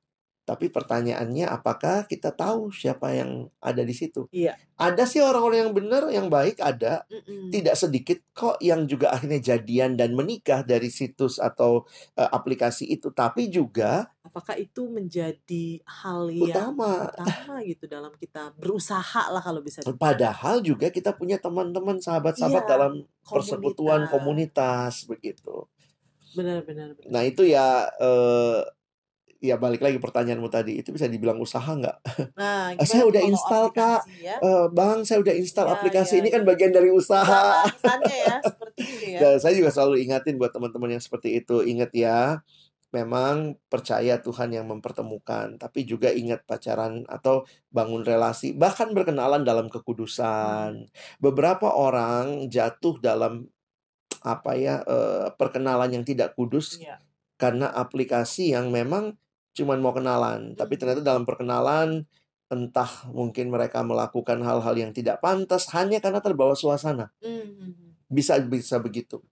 Tapi 0.51 0.67
pertanyaannya 0.67 1.47
apakah 1.47 2.11
kita 2.11 2.35
tahu 2.35 2.75
siapa 2.75 3.15
yang 3.15 3.47
ada 3.63 3.87
di 3.87 3.95
situ? 3.95 4.27
Iya. 4.35 4.59
Ada 4.75 5.07
sih 5.07 5.23
orang-orang 5.23 5.71
yang 5.71 5.75
benar, 5.79 6.03
yang 6.11 6.27
baik 6.27 6.59
ada. 6.59 7.07
Mm-mm. 7.07 7.55
Tidak 7.55 7.79
sedikit 7.79 8.19
kok 8.35 8.59
yang 8.59 8.91
juga 8.91 9.15
akhirnya 9.15 9.39
jadian 9.39 9.95
dan 9.95 10.11
menikah 10.19 10.67
dari 10.67 10.91
situs 10.91 11.39
atau 11.39 11.87
eh, 12.19 12.27
aplikasi 12.27 12.91
itu. 12.91 13.15
Tapi 13.15 13.47
juga 13.47 14.11
Apakah 14.27 14.59
itu 14.59 14.91
menjadi 14.91 15.79
hal 15.87 16.35
yang 16.35 16.75
utama. 16.75 17.07
utama 17.15 17.55
gitu 17.63 17.87
dalam 17.87 18.11
kita 18.19 18.51
berusaha 18.59 19.31
lah 19.31 19.39
kalau 19.39 19.63
bisa 19.63 19.87
dibilang. 19.87 20.03
Padahal 20.03 20.59
juga 20.67 20.91
kita 20.91 21.15
punya 21.15 21.39
teman-teman, 21.39 22.03
sahabat-sahabat 22.03 22.65
Iya, 22.67 22.71
dalam 22.75 22.93
persekutuan 23.23 24.11
komunitas. 24.11 25.07
begitu. 25.07 25.71
Benar-benar. 26.35 26.95
benar. 26.99 27.11
Nah 27.11 27.23
itu 27.23 27.43
ya 27.47 27.87
eh, 27.99 28.61
ya 29.41 29.57
balik 29.57 29.81
lagi 29.81 29.97
pertanyaanmu 29.97 30.53
tadi 30.53 30.79
itu 30.79 30.93
bisa 30.93 31.09
dibilang 31.09 31.41
usaha 31.41 31.67
nggak? 31.67 31.97
Nah, 32.37 32.77
saya 32.89 33.09
udah 33.09 33.23
install, 33.25 33.73
Kak. 33.73 34.05
Ya? 34.21 34.37
Eh, 34.39 34.67
bang, 34.71 35.03
saya 35.03 35.19
udah 35.25 35.33
install 35.33 35.67
Ya, 35.67 35.73
aplikasi 35.81 36.15
ya, 36.17 36.19
ini 36.21 36.29
kan 36.29 36.45
ya. 36.45 36.47
bagian 36.47 36.73
dari 36.73 36.93
usaha. 36.93 37.65
Nah, 37.65 37.99
ya 38.13 38.37
seperti 38.45 38.81
itu 38.85 39.05
ya. 39.17 39.19
Dan 39.19 39.35
saya 39.41 39.53
juga 39.57 39.71
selalu 39.73 40.05
ingatin 40.05 40.37
buat 40.37 40.53
teman-teman 40.53 40.95
yang 40.95 41.03
seperti 41.03 41.41
itu, 41.41 41.65
ingat 41.65 41.91
ya, 41.97 42.45
memang 42.91 43.55
percaya 43.71 44.19
Tuhan 44.19 44.51
yang 44.51 44.67
mempertemukan, 44.67 45.57
tapi 45.57 45.87
juga 45.87 46.11
ingat 46.11 46.43
pacaran 46.43 47.07
atau 47.07 47.47
bangun 47.71 48.03
relasi, 48.03 48.51
bahkan 48.53 48.91
berkenalan 48.93 49.47
dalam 49.47 49.71
kekudusan. 49.71 50.91
Beberapa 51.17 51.71
orang 51.71 52.51
jatuh 52.51 52.99
dalam 52.99 53.47
apa 54.21 54.53
ya 54.53 54.85
eh, 54.85 55.33
perkenalan 55.33 55.97
yang 55.97 56.05
tidak 56.05 56.37
kudus 56.37 56.77
Iya. 56.77 57.01
karena 57.41 57.73
aplikasi 57.73 58.53
yang 58.53 58.69
memang 58.69 59.17
cuman 59.57 59.79
mau 59.83 59.93
kenalan, 59.95 60.55
tapi 60.55 60.75
Hmm. 60.77 60.81
ternyata 60.81 61.03
dalam 61.05 61.25
perkenalan 61.29 62.05
entah 62.51 62.91
mungkin 63.15 63.47
mereka 63.55 63.79
melakukan 63.87 64.43
hal-hal 64.43 64.75
yang 64.75 64.91
tidak 64.91 65.23
pantas 65.23 65.71
hanya 65.71 66.03
karena 66.03 66.19
terbawa 66.19 66.59
suasana. 66.59 67.15
Mhm. 67.23 68.11
Bisa 68.11 68.43
bisa 68.43 68.83
begitu. 68.83 69.23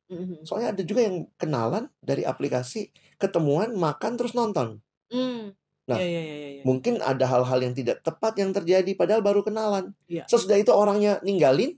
Soalnya 0.47 0.71
ada 0.71 0.83
juga 0.87 1.03
yang 1.03 1.27
kenalan 1.35 1.91
dari 1.99 2.23
aplikasi, 2.23 2.95
ketemuan, 3.19 3.75
makan 3.75 4.15
terus 4.15 4.39
nonton. 4.39 4.79
Hmm. 5.11 5.51
Nah, 5.89 5.99
iya, 5.99 6.21
iya, 6.21 6.49
iya. 6.61 6.63
Mungkin 6.63 7.01
ada 7.03 7.25
hal-hal 7.27 7.59
yang 7.65 7.75
tidak 7.75 8.05
tepat 8.07 8.39
yang 8.39 8.53
terjadi 8.55 8.93
padahal 8.95 9.25
baru 9.25 9.43
kenalan. 9.43 9.97
Iya. 10.07 10.29
Sesudah 10.31 10.61
itu 10.61 10.71
orangnya 10.71 11.19
ninggalin. 11.27 11.75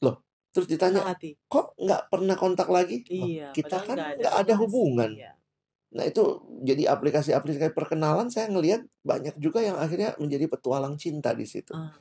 Loh, 0.00 0.22
terus 0.54 0.70
ditanya, 0.70 1.02
hati. 1.12 1.36
"Kok 1.50 1.76
nggak 1.76 2.02
pernah 2.08 2.36
kontak 2.38 2.72
lagi?" 2.72 3.04
Iya, 3.10 3.50
kita 3.52 3.84
kan 3.84 3.98
nggak 4.16 4.34
ada 4.46 4.54
hubungan. 4.56 5.12
Iya. 5.12 5.34
Nah, 5.92 6.08
itu 6.08 6.40
jadi 6.64 6.88
aplikasi-aplikasi 6.88 7.76
perkenalan 7.76 8.32
saya 8.32 8.48
ngelihat 8.48 8.80
banyak 9.04 9.36
juga 9.36 9.60
yang 9.60 9.76
akhirnya 9.76 10.16
menjadi 10.16 10.48
petualang 10.48 10.96
cinta 10.96 11.36
di 11.36 11.44
situ. 11.44 11.76
Ah, 11.76 11.92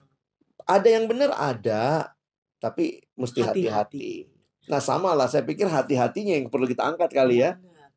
Ada 0.63 0.87
yang 0.95 1.11
benar 1.11 1.35
ada, 1.35 2.15
tapi 2.63 3.03
mesti 3.19 3.43
hati-hati. 3.43 4.31
Nah, 4.71 4.79
sama 4.79 5.11
lah 5.11 5.27
saya 5.27 5.43
pikir 5.43 5.67
hati-hatinya 5.67 6.39
yang 6.39 6.47
perlu 6.47 6.69
kita 6.69 6.87
angkat 6.87 7.11
kali 7.11 7.43
ya. 7.43 7.59
Benar. 7.59 7.89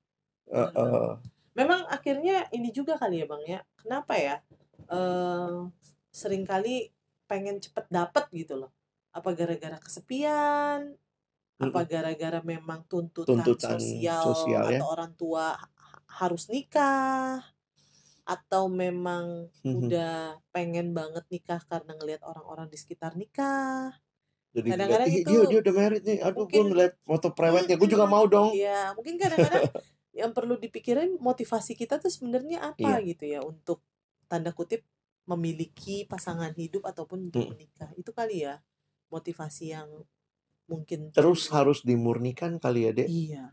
Eh, 0.50 0.70
eh. 0.82 1.10
Memang 1.54 1.86
akhirnya 1.86 2.50
ini 2.50 2.74
juga 2.74 2.98
kali 2.98 3.22
ya 3.22 3.26
Bang 3.30 3.44
ya. 3.46 3.62
Kenapa 3.78 4.18
ya? 4.18 4.42
Eh 4.90 5.54
sering 6.10 6.42
kali 6.42 6.90
pengen 7.30 7.62
cepet 7.62 7.86
dapet 7.86 8.26
gitu 8.34 8.58
loh. 8.58 8.74
Apa 9.14 9.30
gara-gara 9.36 9.78
kesepian? 9.78 10.98
Apa 11.62 11.86
gara-gara 11.86 12.42
memang 12.42 12.82
tuntutan, 12.90 13.38
Tuntutan 13.38 13.78
sosial, 13.78 14.22
sosial 14.26 14.64
ya. 14.74 14.78
atau 14.82 14.88
orang 14.90 15.12
tua 15.14 15.54
harus 16.20 16.46
nikah? 16.52 17.42
Atau 18.24 18.72
memang 18.72 19.52
Mhm. 19.66 19.88
udah 19.90 20.40
pengen 20.54 20.96
banget 20.96 21.24
nikah 21.28 21.60
karena 21.68 21.92
ngelihat 21.98 22.22
orang-orang 22.24 22.66
di 22.72 22.78
sekitar 22.80 23.12
nikah? 23.20 23.92
Jadi 24.54 24.68
Kadang-kadang 24.70 25.08
ih 25.10 25.16
itu 25.20 25.30
dia 25.34 25.40
dia 25.50 25.58
udah 25.66 25.74
married 25.74 26.04
nih. 26.06 26.18
Aduh, 26.22 26.46
gue 26.46 26.64
ngeliat 26.70 26.92
foto 27.02 27.28
prewednya, 27.34 27.74
gue 27.74 27.88
juga 27.90 28.06
mau 28.06 28.24
dong. 28.30 28.54
Iya, 28.54 28.94
mungkin 28.94 29.14
kadang-kadang 29.18 29.64
yang 30.14 30.30
perlu 30.30 30.54
dipikirin 30.62 31.18
motivasi 31.18 31.74
kita 31.74 31.98
tuh 31.98 32.06
sebenarnya 32.08 32.62
apa 32.62 33.02
Iya. 33.02 33.08
gitu 33.10 33.24
ya 33.26 33.40
untuk 33.42 33.82
tanda 34.30 34.54
kutip 34.54 34.86
memiliki 35.26 36.06
pasangan 36.06 36.54
hidup 36.54 36.86
ataupun 36.86 37.28
untuk 37.32 37.44
Mm. 37.44 37.50
menikah. 37.58 37.90
Itu 37.98 38.14
kali 38.14 38.46
ya 38.46 38.62
motivasi 39.10 39.74
yang 39.74 39.90
mungkin 40.70 41.10
Terus 41.12 41.50
harus 41.50 41.82
dimurnikan 41.82 42.62
kali 42.62 42.86
ya, 42.88 42.92
Dek. 42.94 43.08
Iya. 43.10 43.44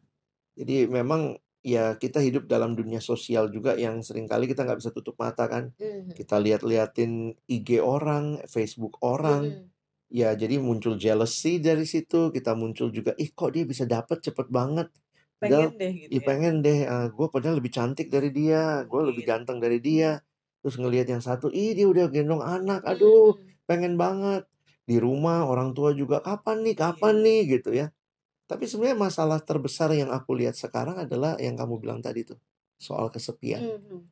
Jadi 0.55 0.85
memang 0.85 1.41
ya 1.65 1.95
kita 1.97 2.19
hidup 2.21 2.45
dalam 2.49 2.73
dunia 2.77 2.99
sosial 3.03 3.49
juga 3.53 3.77
yang 3.77 4.01
sering 4.05 4.25
kali 4.29 4.45
kita 4.49 4.65
nggak 4.65 4.79
bisa 4.81 4.91
tutup 4.93 5.15
mata 5.21 5.45
kan. 5.49 5.73
Mhm. 5.79 6.13
Kita 6.17 6.37
lihat-liatin 6.41 7.37
IG 7.49 7.79
orang, 7.81 8.41
Facebook 8.49 8.97
orang. 9.05 9.53
Mhm. 9.53 9.65
Ya, 10.11 10.35
jadi 10.35 10.59
muncul 10.59 10.99
jealousy 10.99 11.63
dari 11.63 11.87
situ. 11.87 12.29
Kita 12.35 12.51
muncul 12.59 12.91
juga, 12.91 13.15
ih 13.15 13.31
kok 13.31 13.55
dia 13.55 13.63
bisa 13.63 13.87
dapet 13.87 14.19
cepet 14.25 14.47
banget. 14.51 14.91
Padahal, 15.39 15.71
Pengen 15.71 15.79
deh 15.81 15.91
gitu 16.05 16.11
ih 16.17 16.21
ya. 16.21 16.27
pengen 16.27 16.55
deh. 16.65 16.79
gue 17.15 17.27
padahal 17.31 17.55
lebih 17.63 17.71
cantik 17.73 18.07
dari 18.11 18.29
dia. 18.35 18.83
Gue 18.91 19.01
lebih 19.07 19.23
Mungkin. 19.25 19.31
ganteng 19.47 19.57
dari 19.63 19.79
dia. 19.79 20.19
Terus 20.61 20.75
ngelihat 20.81 21.07
yang 21.15 21.23
satu, 21.23 21.47
ih 21.53 21.73
dia 21.77 21.87
udah 21.89 22.05
gendong 22.11 22.43
anak. 22.43 22.83
Aduh, 22.85 23.33
Mhm. 23.39 23.65
pengen 23.69 23.93
banget. 23.97 24.43
Di 24.85 24.97
rumah 24.99 25.47
orang 25.47 25.71
tua 25.77 25.95
juga, 25.95 26.19
kapan 26.21 26.57
nih, 26.67 26.75
Iya. 26.75 26.81
kapan 26.91 27.15
nih 27.25 27.39
gitu 27.59 27.69
ya. 27.73 27.87
Tapi 28.51 28.67
sebenarnya 28.67 28.99
masalah 28.99 29.39
terbesar 29.39 29.95
yang 29.95 30.11
aku 30.11 30.35
lihat 30.35 30.59
sekarang 30.59 30.99
adalah 30.99 31.39
yang 31.39 31.55
kamu 31.55 31.79
bilang 31.79 32.03
tadi 32.03 32.27
tuh. 32.27 32.35
Soal 32.75 33.07
kesepian. 33.07 33.63
Mhm. 33.63 34.03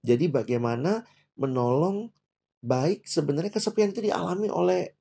Jadi 0.00 0.32
bagaimana 0.32 1.04
menolong 1.36 2.08
baik 2.64 3.04
sebenarnya 3.04 3.52
kesepian 3.52 3.92
itu 3.92 4.00
dialami 4.00 4.48
oleh 4.48 4.96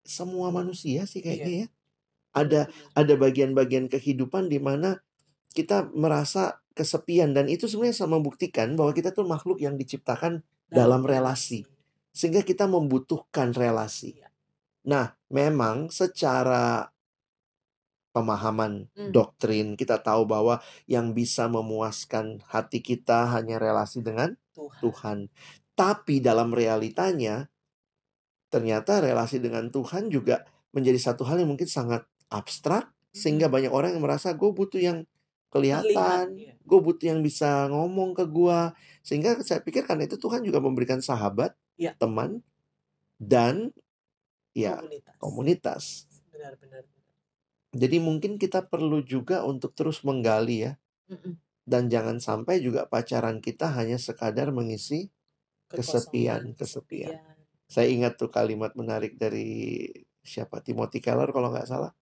semua 0.00 0.48
manusia 0.48 1.04
sih 1.04 1.20
Iya. 1.20 1.26
kayaknya 1.28 1.52
ya. 1.52 1.66
Ada 2.32 2.60
ada 2.96 3.14
bagian-bagian 3.20 3.92
kehidupan 3.92 4.48
di 4.48 4.56
mana 4.56 4.96
kita 5.52 5.90
merasa 5.92 6.62
kesepian 6.72 7.34
dan 7.36 7.50
itu 7.50 7.66
sebenarnya 7.68 8.06
sama 8.06 8.16
membuktikan 8.16 8.72
bahwa 8.78 8.94
kita 8.96 9.12
tuh 9.12 9.26
makhluk 9.28 9.60
yang 9.60 9.76
diciptakan 9.76 10.40
dalam 10.70 11.02
Dalam 11.02 11.02
relasi. 11.04 11.66
relasi. 11.66 11.78
Sehingga 12.16 12.40
kita 12.46 12.64
membutuhkan 12.70 13.52
relasi. 13.52 14.16
Iya. 14.16 14.30
Nah, 14.86 15.12
memang 15.28 15.90
secara 15.92 16.88
pemahaman 18.10 18.90
Hmm. 18.94 19.10
doktrin 19.14 19.78
kita 19.78 20.02
tahu 20.02 20.26
bahwa 20.26 20.58
yang 20.90 21.14
bisa 21.14 21.46
memuaskan 21.46 22.42
hati 22.50 22.82
kita 22.82 23.30
hanya 23.30 23.56
relasi 23.62 24.02
dengan 24.02 24.34
Tuhan. 24.54 24.80
Tuhan. 24.82 25.18
Tapi 25.78 26.20
dalam 26.20 26.50
realitanya 26.52 27.46
ternyata 28.50 28.98
relasi 28.98 29.38
dengan 29.38 29.70
Tuhan 29.70 30.10
juga 30.10 30.42
menjadi 30.74 30.98
satu 30.98 31.22
hal 31.26 31.38
yang 31.42 31.50
mungkin 31.54 31.70
sangat 31.70 32.02
abstrak 32.30 32.90
sehingga 33.10 33.46
Mhm. 33.46 33.54
banyak 33.54 33.72
orang 33.74 33.90
yang 33.94 34.02
merasa 34.02 34.34
gue 34.34 34.50
butuh 34.50 34.78
yang 34.78 35.06
kelihatan, 35.50 36.38
Iya. 36.38 36.54
gue 36.62 36.78
butuh 36.78 37.10
yang 37.10 37.26
bisa 37.26 37.66
ngomong 37.66 38.14
ke 38.14 38.22
gue. 38.26 38.60
Sehingga 39.02 39.34
saya 39.42 39.58
pikir 39.62 39.82
karena 39.82 40.06
itu 40.06 40.14
Tuhan 40.14 40.46
juga 40.46 40.62
memberikan 40.62 41.02
sahabat, 41.02 41.58
Iya. 41.74 41.98
teman, 41.98 42.42
dan 43.18 43.74
ya 44.54 44.78
Komunitas. 44.78 45.14
komunitas. 45.18 45.84
Benar-benar. 46.30 46.82
Jadi 47.70 48.02
mungkin 48.02 48.34
kita 48.34 48.66
perlu 48.66 49.02
juga 49.06 49.46
untuk 49.46 49.74
terus 49.78 50.02
menggali 50.02 50.66
ya. 50.66 50.72
Dan 51.62 51.86
jangan 51.86 52.18
sampai 52.18 52.58
juga 52.58 52.90
pacaran 52.90 53.38
kita 53.38 53.70
hanya 53.70 53.94
sekadar 54.00 54.50
mengisi 54.50 55.10
kesepian, 55.70 56.58
kesepian. 56.58 57.22
Saya 57.70 57.86
ingat 57.86 58.18
tuh 58.18 58.26
kalimat 58.26 58.74
menarik 58.74 59.14
dari 59.14 59.86
siapa 60.26 60.58
Timothy 60.58 60.98
Keller 60.98 61.30
kalau 61.30 61.54
nggak 61.54 61.70
salah. 61.70 61.94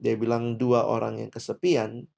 Dia 0.00 0.16
bilang 0.16 0.56
dua 0.56 0.88
orang 0.88 1.20
yang 1.20 1.30
kesepian 1.30 2.08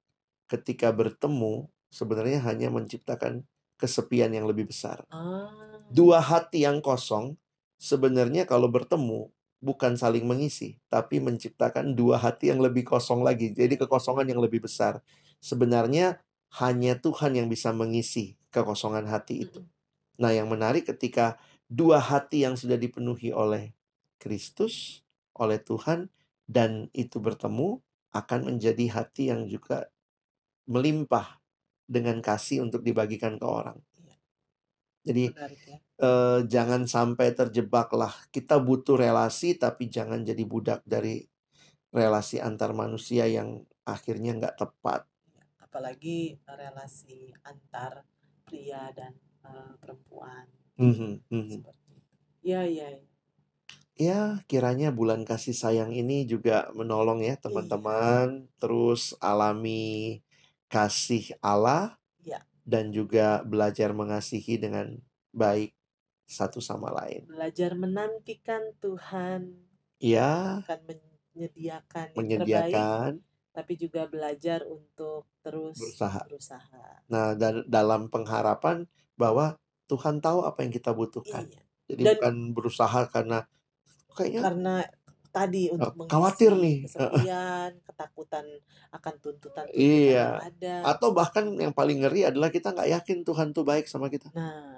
ketika 0.47 0.95
bertemu 0.95 1.67
sebenarnya 1.91 2.41
hanya 2.47 2.71
menciptakan 2.71 3.43
kesepian 3.75 4.31
yang 4.31 4.47
lebih 4.47 4.71
besar. 4.71 5.03
Ah. 5.11 5.51
Dua 5.91 6.23
hati 6.23 6.63
yang 6.63 6.79
kosong 6.79 7.35
sebenarnya 7.77 8.47
kalau 8.47 8.71
bertemu 8.71 9.29
bukan 9.64 9.96
saling 9.96 10.29
mengisi, 10.29 10.77
tapi 10.92 11.24
menciptakan 11.24 11.96
dua 11.96 12.20
hati 12.20 12.53
yang 12.53 12.61
lebih 12.61 12.85
kosong 12.85 13.24
lagi. 13.24 13.57
Jadi 13.57 13.81
kekosongan 13.81 14.29
yang 14.29 14.44
lebih 14.44 14.61
besar. 14.68 15.00
Sebenarnya 15.40 16.20
hanya 16.61 17.00
Tuhan 17.00 17.33
yang 17.35 17.48
bisa 17.48 17.72
mengisi 17.72 18.37
kekosongan 18.53 19.09
hati 19.09 19.48
itu. 19.48 19.64
Nah, 20.20 20.31
yang 20.31 20.46
menarik 20.53 20.87
ketika 20.87 21.40
dua 21.66 21.98
hati 21.98 22.44
yang 22.44 22.55
sudah 22.55 22.77
dipenuhi 22.77 23.33
oleh 23.33 23.72
Kristus, 24.20 25.03
oleh 25.35 25.59
Tuhan, 25.59 26.12
dan 26.46 26.92
itu 26.94 27.18
bertemu, 27.18 27.81
akan 28.14 28.40
menjadi 28.55 28.85
hati 28.94 29.33
yang 29.35 29.48
juga 29.50 29.90
melimpah 30.70 31.42
dengan 31.85 32.22
kasih 32.22 32.62
untuk 32.62 32.87
dibagikan 32.87 33.37
ke 33.37 33.46
orang. 33.48 33.77
Iya. 33.98 34.14
Jadi, 35.05 35.24
Menarik 35.35 35.62
ya. 35.66 35.79
Eh, 36.05 36.38
jangan 36.55 36.83
sampai 36.85 37.29
terjebaklah. 37.38 38.12
Kita 38.35 38.61
butuh 38.61 38.97
relasi, 39.01 39.57
tapi 39.57 39.88
jangan 39.88 40.21
jadi 40.29 40.45
budak 40.45 40.81
dari 40.85 41.25
relasi 41.95 42.37
antar 42.43 42.71
manusia 42.75 43.25
yang 43.31 43.62
akhirnya 43.87 44.35
nggak 44.38 44.57
tepat. 44.61 45.07
Iya, 45.31 45.45
apalagi 45.62 46.19
relasi 46.45 47.31
antar 47.47 48.03
pria 48.45 48.90
dan 48.93 49.14
uh, 49.47 49.73
perempuan. 49.81 50.45
Mhm 50.77 51.23
mhm. 51.31 51.61
Seperti 51.62 51.90
itu. 51.95 52.14
Iya 52.45 52.62
iya. 52.67 52.88
iya. 52.99 53.03
Ya, 53.95 54.43
kiranya 54.51 54.90
bulan 54.90 55.23
kasih 55.23 55.55
sayang 55.55 55.95
ini 55.95 56.27
juga 56.27 56.67
menolong 56.75 57.23
ya 57.23 57.38
Iya. 57.38 57.43
teman-teman, 57.47 58.51
terus 58.59 59.14
alami 59.23 60.19
kasih 60.67 61.31
Allah 61.38 61.95
Iya. 62.27 62.43
dan 62.67 62.90
juga 62.90 63.47
belajar 63.47 63.95
mengasihi 63.95 64.59
dengan 64.59 64.99
baik 65.31 65.71
satu 66.35 66.59
sama 66.59 66.90
lain. 66.90 67.25
Belajar 67.25 67.73
menantikan 67.73 68.75
Tuhan 68.79 69.55
Iya, 69.97 70.61
akan 70.61 70.81
menyediakan 70.85 72.07
yang 72.12 72.18
terbaik, 72.18 72.75
menyediakan. 72.75 73.12
tapi 73.55 73.73
juga 73.75 74.03
belajar 74.05 74.66
untuk 74.66 75.31
terus 75.40 75.79
Berusaha. 75.79 76.27
berusaha. 76.27 76.85
Nah, 77.07 77.33
dan 77.35 77.62
dalam 77.64 78.11
pengharapan 78.11 78.85
bahwa 79.14 79.55
Tuhan 79.87 80.18
tahu 80.18 80.42
apa 80.42 80.61
yang 80.61 80.73
kita 80.73 80.90
butuhkan. 80.90 81.47
Iya. 81.47 81.62
Jadi 81.85 82.03
Dan 82.03 82.14
bukan 82.18 82.35
berusaha 82.53 83.01
karena 83.07 83.44
kayaknya 84.11 84.40
karena 84.42 84.75
tadi 85.29 85.68
eh, 85.68 85.75
untuk 85.77 86.09
khawatir 86.09 86.55
mengisi 86.55 86.64
nih. 86.64 86.77
Heeh. 86.81 86.88
kesepian, 86.88 87.70
ketakutan 87.85 88.47
akan 88.90 89.14
tuntutan-tuntutan 89.20 89.66
Iya. 89.77 90.27
yang 90.40 90.47
ada. 90.49 90.75
Atau 90.88 91.09
bahkan 91.12 91.44
yang 91.55 91.75
paling 91.75 92.01
ngeri 92.01 92.25
adalah 92.25 92.49
kita 92.49 92.73
nggak 92.73 92.90
yakin 92.90 93.18
Tuhan 93.23 93.53
tuh 93.53 93.62
baik 93.62 93.85
sama 93.85 94.09
kita. 94.09 94.33
Nah, 94.33 94.74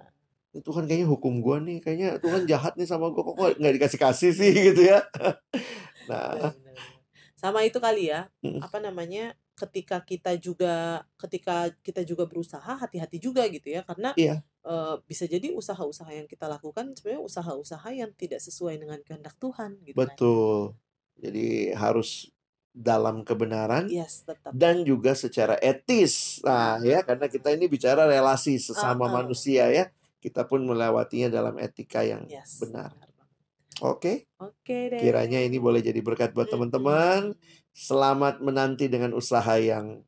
"Ini 0.57 0.64
Tuhan 0.64 0.88
kayaknya 0.88 1.09
hukum 1.12 1.45
gua 1.45 1.61
nih, 1.61 1.85
kayaknya 1.85 2.16
Tuhan 2.16 2.49
jahat 2.49 2.81
nih 2.81 2.88
sama 2.88 3.12
gua, 3.12 3.37
kok 3.37 3.61
nggak 3.61 3.75
dikasih-kasih 3.77 4.33
sih 4.33 4.53
gitu 4.73 4.88
ya. 4.88 5.05
Nah. 6.09 6.55
Sama 7.37 7.61
itu 7.69 7.77
kali 7.77 8.09
ya, 8.09 8.33
apa 8.64 8.79
namanya, 8.81 9.37
ketika 9.53 10.01
kita 10.01 10.38
juga 10.40 11.05
ketika 11.21 11.69
kita 11.85 12.01
juga 12.07 12.25
berusaha, 12.25 12.79
hati-hati 12.81 13.21
juga 13.21 13.45
gitu 13.53 13.69
ya, 13.77 13.85
karena 13.85 14.16
Iya. 14.16 14.40
eh, 14.66 14.97
bisa 15.05 15.29
jadi 15.29 15.53
usaha-usaha 15.53 16.11
yang 16.11 16.27
kita 16.27 16.49
lakukan 16.49 16.97
sebenarnya 16.97 17.23
usaha-usaha 17.23 17.87
yang 17.92 18.11
tidak 18.16 18.40
sesuai 18.42 18.81
dengan 18.83 18.99
kehendak 19.05 19.37
Tuhan 19.38 19.79
gitu 19.85 19.95
kan. 19.95 20.09
Betul. 20.11 20.75
Jadi 21.21 21.71
harus 21.77 22.31
dalam 22.77 23.25
kebenaran 23.25 23.88
Yes, 23.88 24.21
tetap. 24.27 24.53
dan 24.53 24.85
juga 24.85 25.16
secara 25.16 25.57
etis. 25.64 26.45
Nah, 26.45 26.77
ya 26.85 27.01
karena 27.07 27.25
kita 27.31 27.49
ini 27.57 27.66
bicara 27.73 28.05
relasi 28.05 28.61
sesama 28.61 29.07
Heeh. 29.09 29.14
manusia 29.16 29.64
ya. 29.73 29.88
Kita 30.19 30.49
pun 30.49 30.65
melewatinya 30.65 31.29
dalam 31.29 31.55
etika 31.61 32.03
yang 32.03 32.25
Yes, 32.27 32.59
benar. 32.59 32.91
benar 32.95 33.11
banget. 33.13 33.37
Oke, 33.85 34.13
Oke 34.41 34.79
deh. 34.89 35.01
kiranya 35.01 35.41
ini 35.45 35.61
boleh 35.61 35.85
jadi 35.85 36.01
berkat 36.01 36.33
buat 36.33 36.49
teman-teman. 36.49 37.37
Selamat 37.77 38.41
menanti 38.41 38.89
dengan 38.89 39.13
usaha 39.13 39.61
yang 39.61 40.01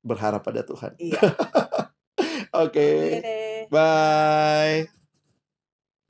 berharap 0.00 0.40
pada 0.44 0.64
Tuhan. 0.64 0.96
Iya. 0.96 1.20
Oke, 2.64 2.88
Oke 2.88 3.20
deh. 3.20 3.58
bye. 3.68 5.03